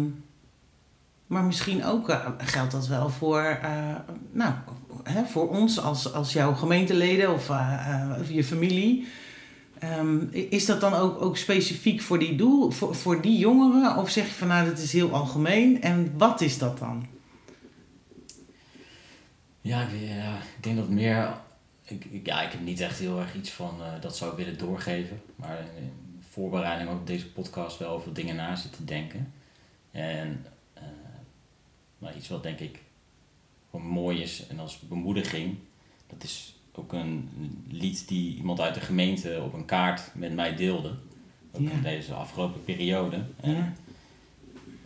maar 1.28 1.44
misschien 1.44 1.86
ook 1.86 2.10
eh, 2.10 2.26
geldt 2.38 2.72
dat 2.72 2.88
wel 2.88 3.10
voor, 3.10 3.42
eh, 3.42 3.96
nou, 4.32 4.54
hè, 5.04 5.26
voor 5.26 5.50
ons 5.50 5.80
als, 5.80 6.13
als 6.13 6.34
jouw 6.34 6.54
gemeenteleden 6.54 7.34
of, 7.34 7.50
eh, 7.50 8.12
of 8.20 8.30
je 8.30 8.44
familie. 8.44 9.08
Ehm, 9.80 10.18
is 10.32 10.66
dat 10.66 10.82
dan 10.82 10.94
ook, 10.94 11.22
ook 11.22 11.38
specifiek 11.38 12.02
voor 12.02 12.20
die 12.20 12.36
doel, 12.36 12.72
voor, 12.72 12.96
voor 12.96 13.22
die 13.22 13.38
jongeren? 13.38 13.98
Of 13.98 14.10
zeg 14.10 14.28
je 14.28 14.34
van 14.34 14.48
nou, 14.48 14.70
dat 14.70 14.78
is 14.78 14.94
heel 14.94 15.12
algemeen? 15.12 15.82
En 15.82 16.13
wat 16.18 16.42
is 16.42 16.58
dat 16.58 16.80
dan? 16.80 17.08
Ja, 19.62 19.82
ik, 19.82 20.63
denk 20.63 20.78
dat 20.78 20.90
meer. 20.90 21.34
Ik, 21.84 22.08
ja, 22.24 22.42
ik 22.42 22.52
heb 22.52 22.62
niet 22.62 22.80
echt 22.80 23.00
heel 23.00 23.20
erg 23.20 23.36
iets 23.36 23.50
van 23.50 23.76
dat 24.02 24.18
zou 24.18 24.32
ik 24.32 24.38
willen 24.38 24.58
doorgeven. 24.58 25.22
Maar 25.36 25.60
in 25.78 26.22
voorbereiding 26.30 26.90
op 26.90 27.08
deze 27.08 27.32
podcast 27.32 27.78
wel 27.78 27.90
over 27.90 28.13
dingen 28.13 28.36
na 28.36 28.56
zitten 28.56 28.86
denken. 28.86 29.34
En 29.92 30.46
nou, 31.97 32.15
iets 32.15 32.27
wat 32.27 32.43
denk 32.43 32.60
ik 32.60 32.79
gewoon 33.71 33.86
mooi 33.86 34.21
is 34.21 34.47
en 34.47 34.60
als 34.60 34.79
bemoediging. 34.79 35.55
Dat 36.07 36.23
is 36.23 36.55
ook 36.71 36.93
een 36.93 37.29
lied 37.69 38.07
die 38.07 38.36
iemand 38.38 38.60
uit 38.60 38.73
de 38.73 38.79
gemeente 38.79 39.41
op 39.43 39.53
een 39.53 39.65
kaart 39.65 40.12
met 40.15 40.33
mij 40.33 40.55
deelde. 40.55 40.93
Ook 41.51 41.62
Ja. 41.62 41.71
in 41.71 41.81
deze 41.81 42.13
afgelopen 42.13 42.63
periode. 42.63 43.23
En 43.41 43.51
Ja. 43.55 43.73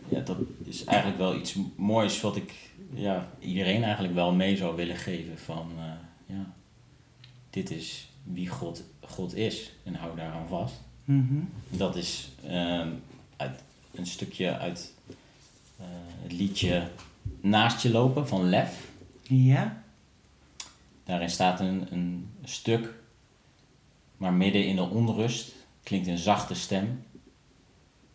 ja, 0.08 0.20
dat 0.20 0.36
is 0.64 0.84
eigenlijk 0.84 1.18
wel 1.18 1.36
iets 1.36 1.56
moois 1.76 2.20
wat 2.20 2.36
ik 2.36 2.54
ja, 2.94 3.28
iedereen 3.38 3.82
eigenlijk 3.82 4.14
wel 4.14 4.32
mee 4.32 4.56
zou 4.56 4.76
willen 4.76 4.96
geven. 4.96 5.38
Van 5.38 5.70
eh, 5.78 6.36
ja, 6.36 6.52
dit 7.50 7.70
is 7.70 8.08
wie 8.22 8.48
God, 8.48 8.84
God 9.00 9.34
is 9.34 9.72
en 9.84 9.94
hou 9.94 10.16
daaraan 10.16 10.48
vast. 10.48 10.74
Mhm. 11.04 11.34
Dat 11.68 11.96
is 11.96 12.30
ehm, 12.46 12.88
uit, 13.36 13.62
een 13.94 14.06
stukje 14.06 14.58
uit 14.58 14.92
het 16.22 16.32
liedje 16.32 16.88
Naast 17.40 17.82
je 17.82 17.90
lopen 17.90 18.28
van 18.28 18.48
Lef. 18.48 18.90
Ja. 19.22 19.82
Daarin 21.04 21.30
staat 21.30 21.60
een, 21.60 21.92
een 21.92 22.34
stuk, 22.44 22.94
maar 24.16 24.32
midden 24.32 24.66
in 24.66 24.76
de 24.76 24.82
onrust 24.82 25.54
klinkt 25.82 26.06
een 26.06 26.18
zachte 26.18 26.54
stem. 26.54 27.04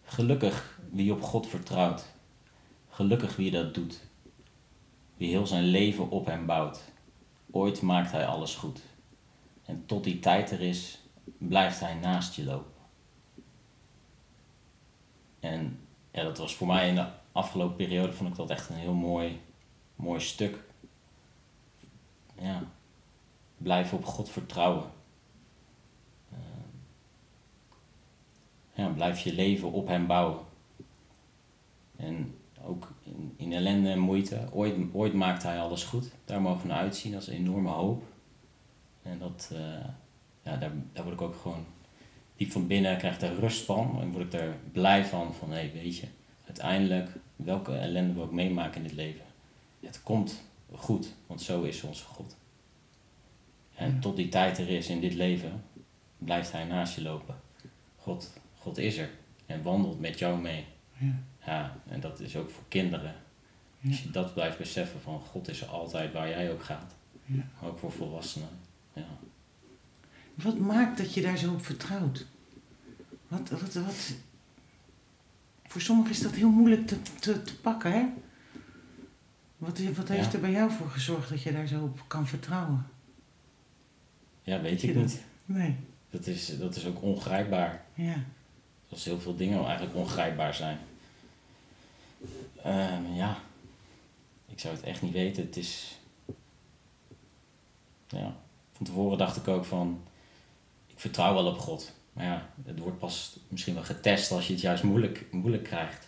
Gelukkig 0.04 0.80
wie 0.92 1.14
op 1.14 1.22
God 1.22 1.48
vertrouwt, 1.48 2.06
gelukkig 2.90 3.36
wie 3.36 3.52
dat 3.52 3.74
doet, 3.74 4.00
wie 5.18 5.30
heel 5.30 5.48
zijn 5.48 5.64
leven 5.64 6.10
op 6.10 6.26
hem 6.26 6.46
bouwt. 6.46 6.84
Ooit 7.52 7.82
maakt 7.82 8.12
hij 8.12 8.28
alles 8.28 8.56
goed. 8.56 8.82
En 9.66 9.84
tot 9.86 10.04
die 10.04 10.20
tijd 10.20 10.52
er 10.52 10.62
is, 10.62 11.00
blijft 11.38 11.80
hij 11.80 11.94
naast 11.94 12.36
je 12.36 12.44
lopen. 12.44 12.72
En 15.40 15.80
ja, 16.12 16.24
dat 16.24 16.38
was 16.38 16.56
voor 16.56 16.68
mij 16.68 16.94
de 16.94 17.06
afgelopen 17.38 17.76
periode, 17.76 18.14
vond 18.14 18.30
ik 18.30 18.36
dat 18.36 18.50
echt 18.50 18.70
een 18.70 18.76
heel 18.76 18.94
mooi, 18.94 19.42
mooi 19.96 20.20
stuk. 20.20 20.64
Ja, 22.40 22.64
blijf 23.58 23.94
op 23.94 24.06
God 24.06 24.30
vertrouwen. 24.30 24.92
Eh, 26.30 26.38
ja, 28.74 28.88
blijf 28.88 29.20
je 29.20 29.34
leven 29.34 29.72
op 29.72 29.88
Hem 29.88 30.08
bouwen. 30.08 30.40
En 31.96 32.36
ook 32.64 32.92
in, 33.04 33.34
in 33.36 33.54
ellende 33.54 33.90
en 33.90 34.00
moeite, 34.00 34.48
ooit, 34.52 34.76
ooit 34.94 35.14
maakt 35.14 35.44
Hij 35.44 35.60
alles 35.60 35.84
goed. 35.84 36.12
Daar 36.26 36.42
mogen 36.42 36.62
we 36.62 36.68
naar 36.68 36.78
uitzien, 36.78 37.14
is 37.14 37.28
een 37.28 37.34
enorme 37.34 37.70
hoop. 37.70 38.04
En 39.02 39.20
dat, 39.20 39.50
eh, 39.54 39.60
ja, 40.42 40.58
daar, 40.58 40.72
daar 40.94 41.04
word 41.04 41.16
ik 41.16 41.22
ook 41.22 41.36
gewoon 41.36 41.66
diep 42.36 42.52
van 42.52 42.68
binnen, 42.68 42.98
krijg 42.98 43.14
ik 43.14 43.20
daar 43.20 43.36
rust 43.36 43.66
van. 43.66 44.02
En 44.02 44.12
word 44.12 44.34
ik 44.34 44.40
er 44.40 44.56
blij 44.72 45.06
van, 45.06 45.34
van 45.34 45.52
hé, 45.52 45.72
weet 45.72 45.98
je, 45.98 46.08
uiteindelijk, 46.46 47.10
welke 47.38 47.76
ellende 47.76 48.14
we 48.14 48.22
ook 48.22 48.32
meemaken 48.32 48.82
in 48.82 48.88
dit 48.88 48.96
leven, 48.98 49.26
het 49.80 50.04
komt 50.04 50.42
goed, 50.72 51.14
want 51.28 51.42
zo 51.42 51.64
is 51.64 51.84
onze 51.84 52.04
God. 52.04 52.36
En 53.76 53.94
Ja. 53.94 54.00
tot 54.00 54.16
die 54.16 54.30
tijd 54.30 54.58
er 54.58 54.70
is 54.70 54.88
in 54.90 55.00
dit 55.00 55.14
leven, 55.14 55.64
blijft 56.18 56.52
Hij 56.52 56.64
naast 56.64 56.96
je 56.96 57.02
lopen. 57.02 57.36
God, 57.98 58.34
God 58.60 58.78
is 58.78 58.98
er 58.98 59.10
en 59.46 59.62
wandelt 59.62 60.00
met 60.00 60.20
jou 60.20 60.42
mee. 60.42 60.66
Ja. 60.98 61.20
Ja, 61.46 61.78
en 61.88 62.00
dat 62.00 62.20
is 62.20 62.36
ook 62.36 62.50
voor 62.50 62.64
kinderen. 62.68 63.16
Ja. 63.80 63.90
Als 63.90 64.04
je 64.04 64.12
dat 64.12 64.34
blijft 64.34 64.58
beseffen 64.58 65.02
van 65.02 65.20
God 65.20 65.48
is 65.48 65.62
er 65.62 65.68
altijd 65.68 66.14
waar 66.14 66.30
jij 66.30 66.52
ook 66.52 66.64
gaat. 66.64 66.96
Ook 67.64 67.80
voor 67.80 67.92
volwassenen. 67.92 68.50
Ja. 68.94 69.08
Wat 70.36 70.58
maakt 70.58 70.98
dat 70.98 71.14
je 71.14 71.22
daar 71.22 71.38
zo 71.38 71.54
op 71.54 71.66
vertrouwt? 71.66 72.26
Wat, 73.28 73.50
wat, 73.50 73.74
wat... 73.74 74.14
Voor 75.78 75.86
sommigen 75.86 76.12
is 76.12 76.22
dat 76.22 76.32
heel 76.32 76.50
moeilijk 76.50 76.88
te, 76.88 77.02
te, 77.20 77.42
te 77.44 77.56
pakken, 77.60 77.92
hè? 77.92 78.06
Wat, 79.58 79.80
wat 79.96 80.08
heeft 80.08 80.28
Ja. 80.28 80.34
er 80.34 80.40
bij 80.40 80.52
jou 80.52 80.72
voor 80.72 80.90
gezorgd 80.90 81.30
dat 81.30 81.42
je 81.42 81.52
daar 81.52 81.68
zo 81.68 81.84
op 81.84 82.04
kan 82.08 82.28
vertrouwen? 82.28 82.88
ja, 84.44 84.62
weet 84.62 84.84
ik 84.84 84.94
dat? 84.94 85.04
niet. 85.04 85.24
Nee. 85.46 85.76
Dat 86.10 86.28
is, 86.28 86.58
dat 86.58 86.76
is 86.76 86.86
ook 86.86 87.02
ongrijpbaar. 87.02 87.86
Ja. 87.94 88.24
Zoals 88.88 89.06
heel 89.06 89.20
veel 89.20 89.36
dingen 89.36 89.66
eigenlijk 89.66 89.96
ongrijpbaar 89.96 90.54
zijn. 90.54 90.78
Ehm, 92.64 93.14
ja, 93.14 93.38
ik 94.46 94.60
zou 94.60 94.76
het 94.76 94.84
echt 94.84 95.02
niet 95.02 95.14
weten. 95.14 95.44
Het 95.46 95.58
is. 95.58 96.00
Ja, 98.08 98.36
van 98.72 98.86
tevoren 98.86 99.18
dacht 99.18 99.38
ik 99.38 99.48
ook 99.48 99.66
van. 99.66 100.02
Ik 100.88 101.00
vertrouw 101.00 101.34
wel 101.34 101.46
op 101.46 101.58
God. 101.60 101.94
Maar 102.18 102.26
ja, 102.26 102.50
het 102.66 102.80
wordt 102.80 103.00
pas 103.00 103.40
misschien 103.48 103.74
wel 103.74 103.84
getest 103.84 104.32
als 104.32 104.48
je 104.48 104.54
het 104.54 104.62
juist 104.62 104.84
moeilijk, 104.84 105.26
moeilijk 105.32 105.64
krijgt. 105.64 106.08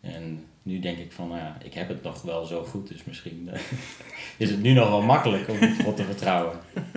En 0.00 0.44
nu 0.62 0.78
denk 0.80 0.98
ik 0.98 1.12
van, 1.12 1.28
nou 1.28 1.40
ja, 1.40 1.56
ik 1.64 1.74
heb 1.74 1.88
het 1.88 2.02
nog 2.02 2.22
wel 2.22 2.44
zo 2.44 2.64
goed, 2.64 2.88
dus 2.88 3.04
misschien 3.04 3.48
eh, 3.52 3.60
is 4.38 4.50
het 4.50 4.62
nu 4.62 4.72
nog 4.72 4.88
wel 4.88 5.02
makkelijk 5.02 5.48
om 5.48 5.56
op 5.56 5.84
God 5.84 5.96
te 5.96 6.04
vertrouwen. 6.04 6.58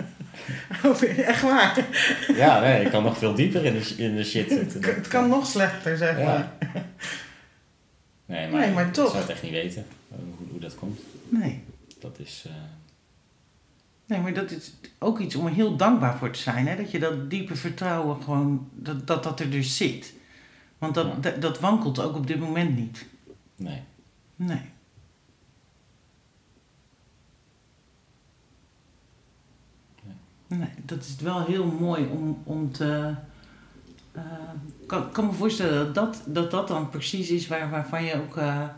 Oh, 0.84 1.02
echt 1.02 1.42
waar? 1.42 1.86
Ja, 2.36 2.60
nee, 2.60 2.84
ik 2.84 2.90
kan 2.90 3.02
nog 3.02 3.18
veel 3.18 3.34
dieper 3.34 3.64
in 3.64 3.72
de, 3.72 3.94
in 3.96 4.16
de 4.16 4.24
shit 4.24 4.48
zitten. 4.48 4.82
Het 4.94 5.08
kan 5.08 5.28
nog 5.28 5.46
slechter, 5.46 5.96
zeg 5.96 6.18
Ja. 6.18 6.24
maar. 6.24 6.52
Nee, 8.26 8.50
maar, 8.50 8.60
Nee, 8.60 8.70
maar 8.72 8.90
toch. 8.90 9.04
ik 9.04 9.10
zou 9.10 9.22
het 9.22 9.30
echt 9.32 9.42
niet 9.42 9.52
weten 9.52 9.86
eh, 10.10 10.18
hoe, 10.38 10.46
hoe 10.50 10.60
dat 10.60 10.74
komt. 10.74 11.00
Nee. 11.28 11.62
Dat 12.00 12.18
is, 12.18 12.44
eh, 12.46 12.52
Nee, 14.06 14.20
maar 14.20 14.32
dat 14.34 14.50
is 14.50 14.72
ook 14.98 15.18
iets 15.18 15.34
om 15.34 15.46
er 15.46 15.52
heel 15.52 15.76
dankbaar 15.76 16.18
voor 16.18 16.30
te 16.30 16.38
zijn. 16.38 16.66
Hè? 16.66 16.76
Dat 16.76 16.90
je 16.90 16.98
dat 16.98 17.30
diepe 17.30 17.56
vertrouwen 17.56 18.22
gewoon, 18.22 18.68
dat 18.72 19.06
dat, 19.06 19.22
dat 19.22 19.40
er 19.40 19.50
dus 19.50 19.76
zit. 19.76 20.14
Want 20.78 20.94
dat, 20.94 21.06
Ja. 21.06 21.14
dat, 21.20 21.42
dat 21.42 21.60
wankelt 21.60 22.00
ook 22.00 22.14
op 22.16 22.26
dit 22.26 22.38
moment 22.40 22.76
niet. 22.76 23.06
nee. 23.56 23.82
Nee. 24.36 24.72
Nee, 30.46 30.68
dat 30.84 30.98
is 31.04 31.16
wel 31.16 31.44
heel 31.44 31.66
mooi 31.66 32.06
om, 32.06 32.38
om 32.44 32.72
te. 32.72 33.14
eh, 34.12 34.22
Ik 34.80 34.86
kan, 34.86 35.10
kan 35.12 35.26
me 35.26 35.32
voorstellen 35.32 35.84
dat 35.92 35.94
dat, 35.94 36.22
dat, 36.26 36.50
dat 36.50 36.68
dan 36.68 36.88
precies 36.90 37.30
is 37.30 37.46
waar, 37.46 37.70
waarvan 37.70 38.04
je 38.04 38.14
ook 38.14 38.36
eh, 38.36 38.68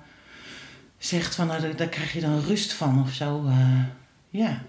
zegt 0.98 1.34
van 1.34 1.46
nou, 1.46 1.60
daar, 1.60 1.76
daar 1.76 1.88
krijg 1.88 2.12
je 2.12 2.20
dan 2.20 2.40
rust 2.40 2.72
van 2.72 3.00
of 3.02 3.10
zo. 3.12 3.44
eh, 3.46 3.84
ja. 4.30 4.62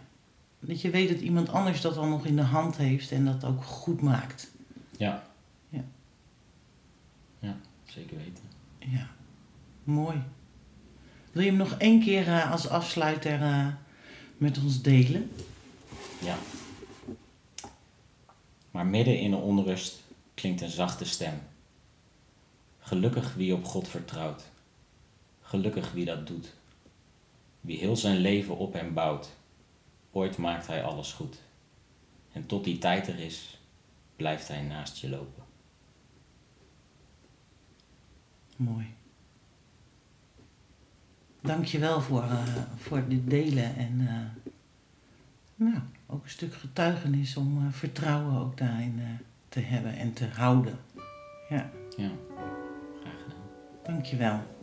Dat 0.67 0.81
je 0.81 0.89
weet 0.89 1.09
dat 1.09 1.19
iemand 1.19 1.49
anders 1.49 1.81
dat 1.81 1.95
dan 1.95 2.09
nog 2.09 2.25
in 2.25 2.35
de 2.35 2.41
hand 2.41 2.77
heeft 2.77 3.11
en 3.11 3.25
dat 3.25 3.43
ook 3.43 3.63
goed 3.63 4.01
maakt. 4.01 4.51
Ja. 4.97 5.23
Ja. 5.69 5.83
Ja, 7.39 7.57
zeker 7.85 8.17
weten. 8.17 8.43
Ja, 8.79 9.07
mooi. 9.83 10.21
Wil 11.31 11.43
je 11.43 11.49
hem 11.49 11.57
nog 11.57 11.75
één 11.77 12.03
keer 12.03 12.27
eh, 12.27 12.51
als 12.51 12.67
afsluiter 12.67 13.41
eh, 13.41 13.67
met 14.37 14.57
ons 14.63 14.81
delen? 14.81 15.31
Ja. 16.19 16.35
Maar 18.71 18.85
midden 18.85 19.19
in 19.19 19.31
de 19.31 19.37
onrust 19.37 20.03
klinkt 20.33 20.61
een 20.61 20.69
zachte 20.69 21.05
stem. 21.05 21.41
Gelukkig 22.79 23.33
wie 23.33 23.53
op 23.53 23.65
God 23.65 23.87
vertrouwt. 23.87 24.43
Gelukkig 25.41 25.91
wie 25.91 26.05
dat 26.05 26.27
doet. 26.27 26.53
Wie 27.61 27.77
heel 27.77 27.95
zijn 27.95 28.17
leven 28.17 28.57
op 28.57 28.73
hem 28.73 28.93
bouwt. 28.93 29.36
Ooit 30.17 30.37
maakt 30.37 30.67
hij 30.67 30.83
alles 30.83 31.13
goed. 31.13 31.37
En 32.31 32.45
tot 32.45 32.63
die 32.63 32.77
tijd 32.77 33.07
er 33.07 33.19
is, 33.19 33.59
blijft 34.15 34.47
hij 34.47 34.61
naast 34.61 34.97
je 34.97 35.09
lopen. 35.09 35.43
Mooi. 38.55 38.93
Dank 41.41 41.65
je 41.65 41.79
wel 41.79 42.01
voor, 42.01 42.23
eh, 42.23 42.43
voor 42.77 43.07
dit 43.07 43.29
delen 43.29 43.75
en 43.75 44.07
eh, 44.07 44.51
nou, 45.55 45.79
ook 46.07 46.23
een 46.23 46.29
stuk 46.29 46.53
getuigenis 46.53 47.37
om 47.37 47.65
eh, 47.65 47.73
vertrouwen 47.73 48.35
ook 48.35 48.57
daarin 48.57 49.01
te 49.49 49.59
hebben 49.59 49.97
en 49.97 50.13
te 50.13 50.27
houden. 50.27 50.79
Ja, 51.49 51.69
Ja, 51.97 52.09
graag 53.01 53.21
gedaan. 53.23 53.45
dank 53.83 54.05
je 54.05 54.15
wel. 54.15 54.56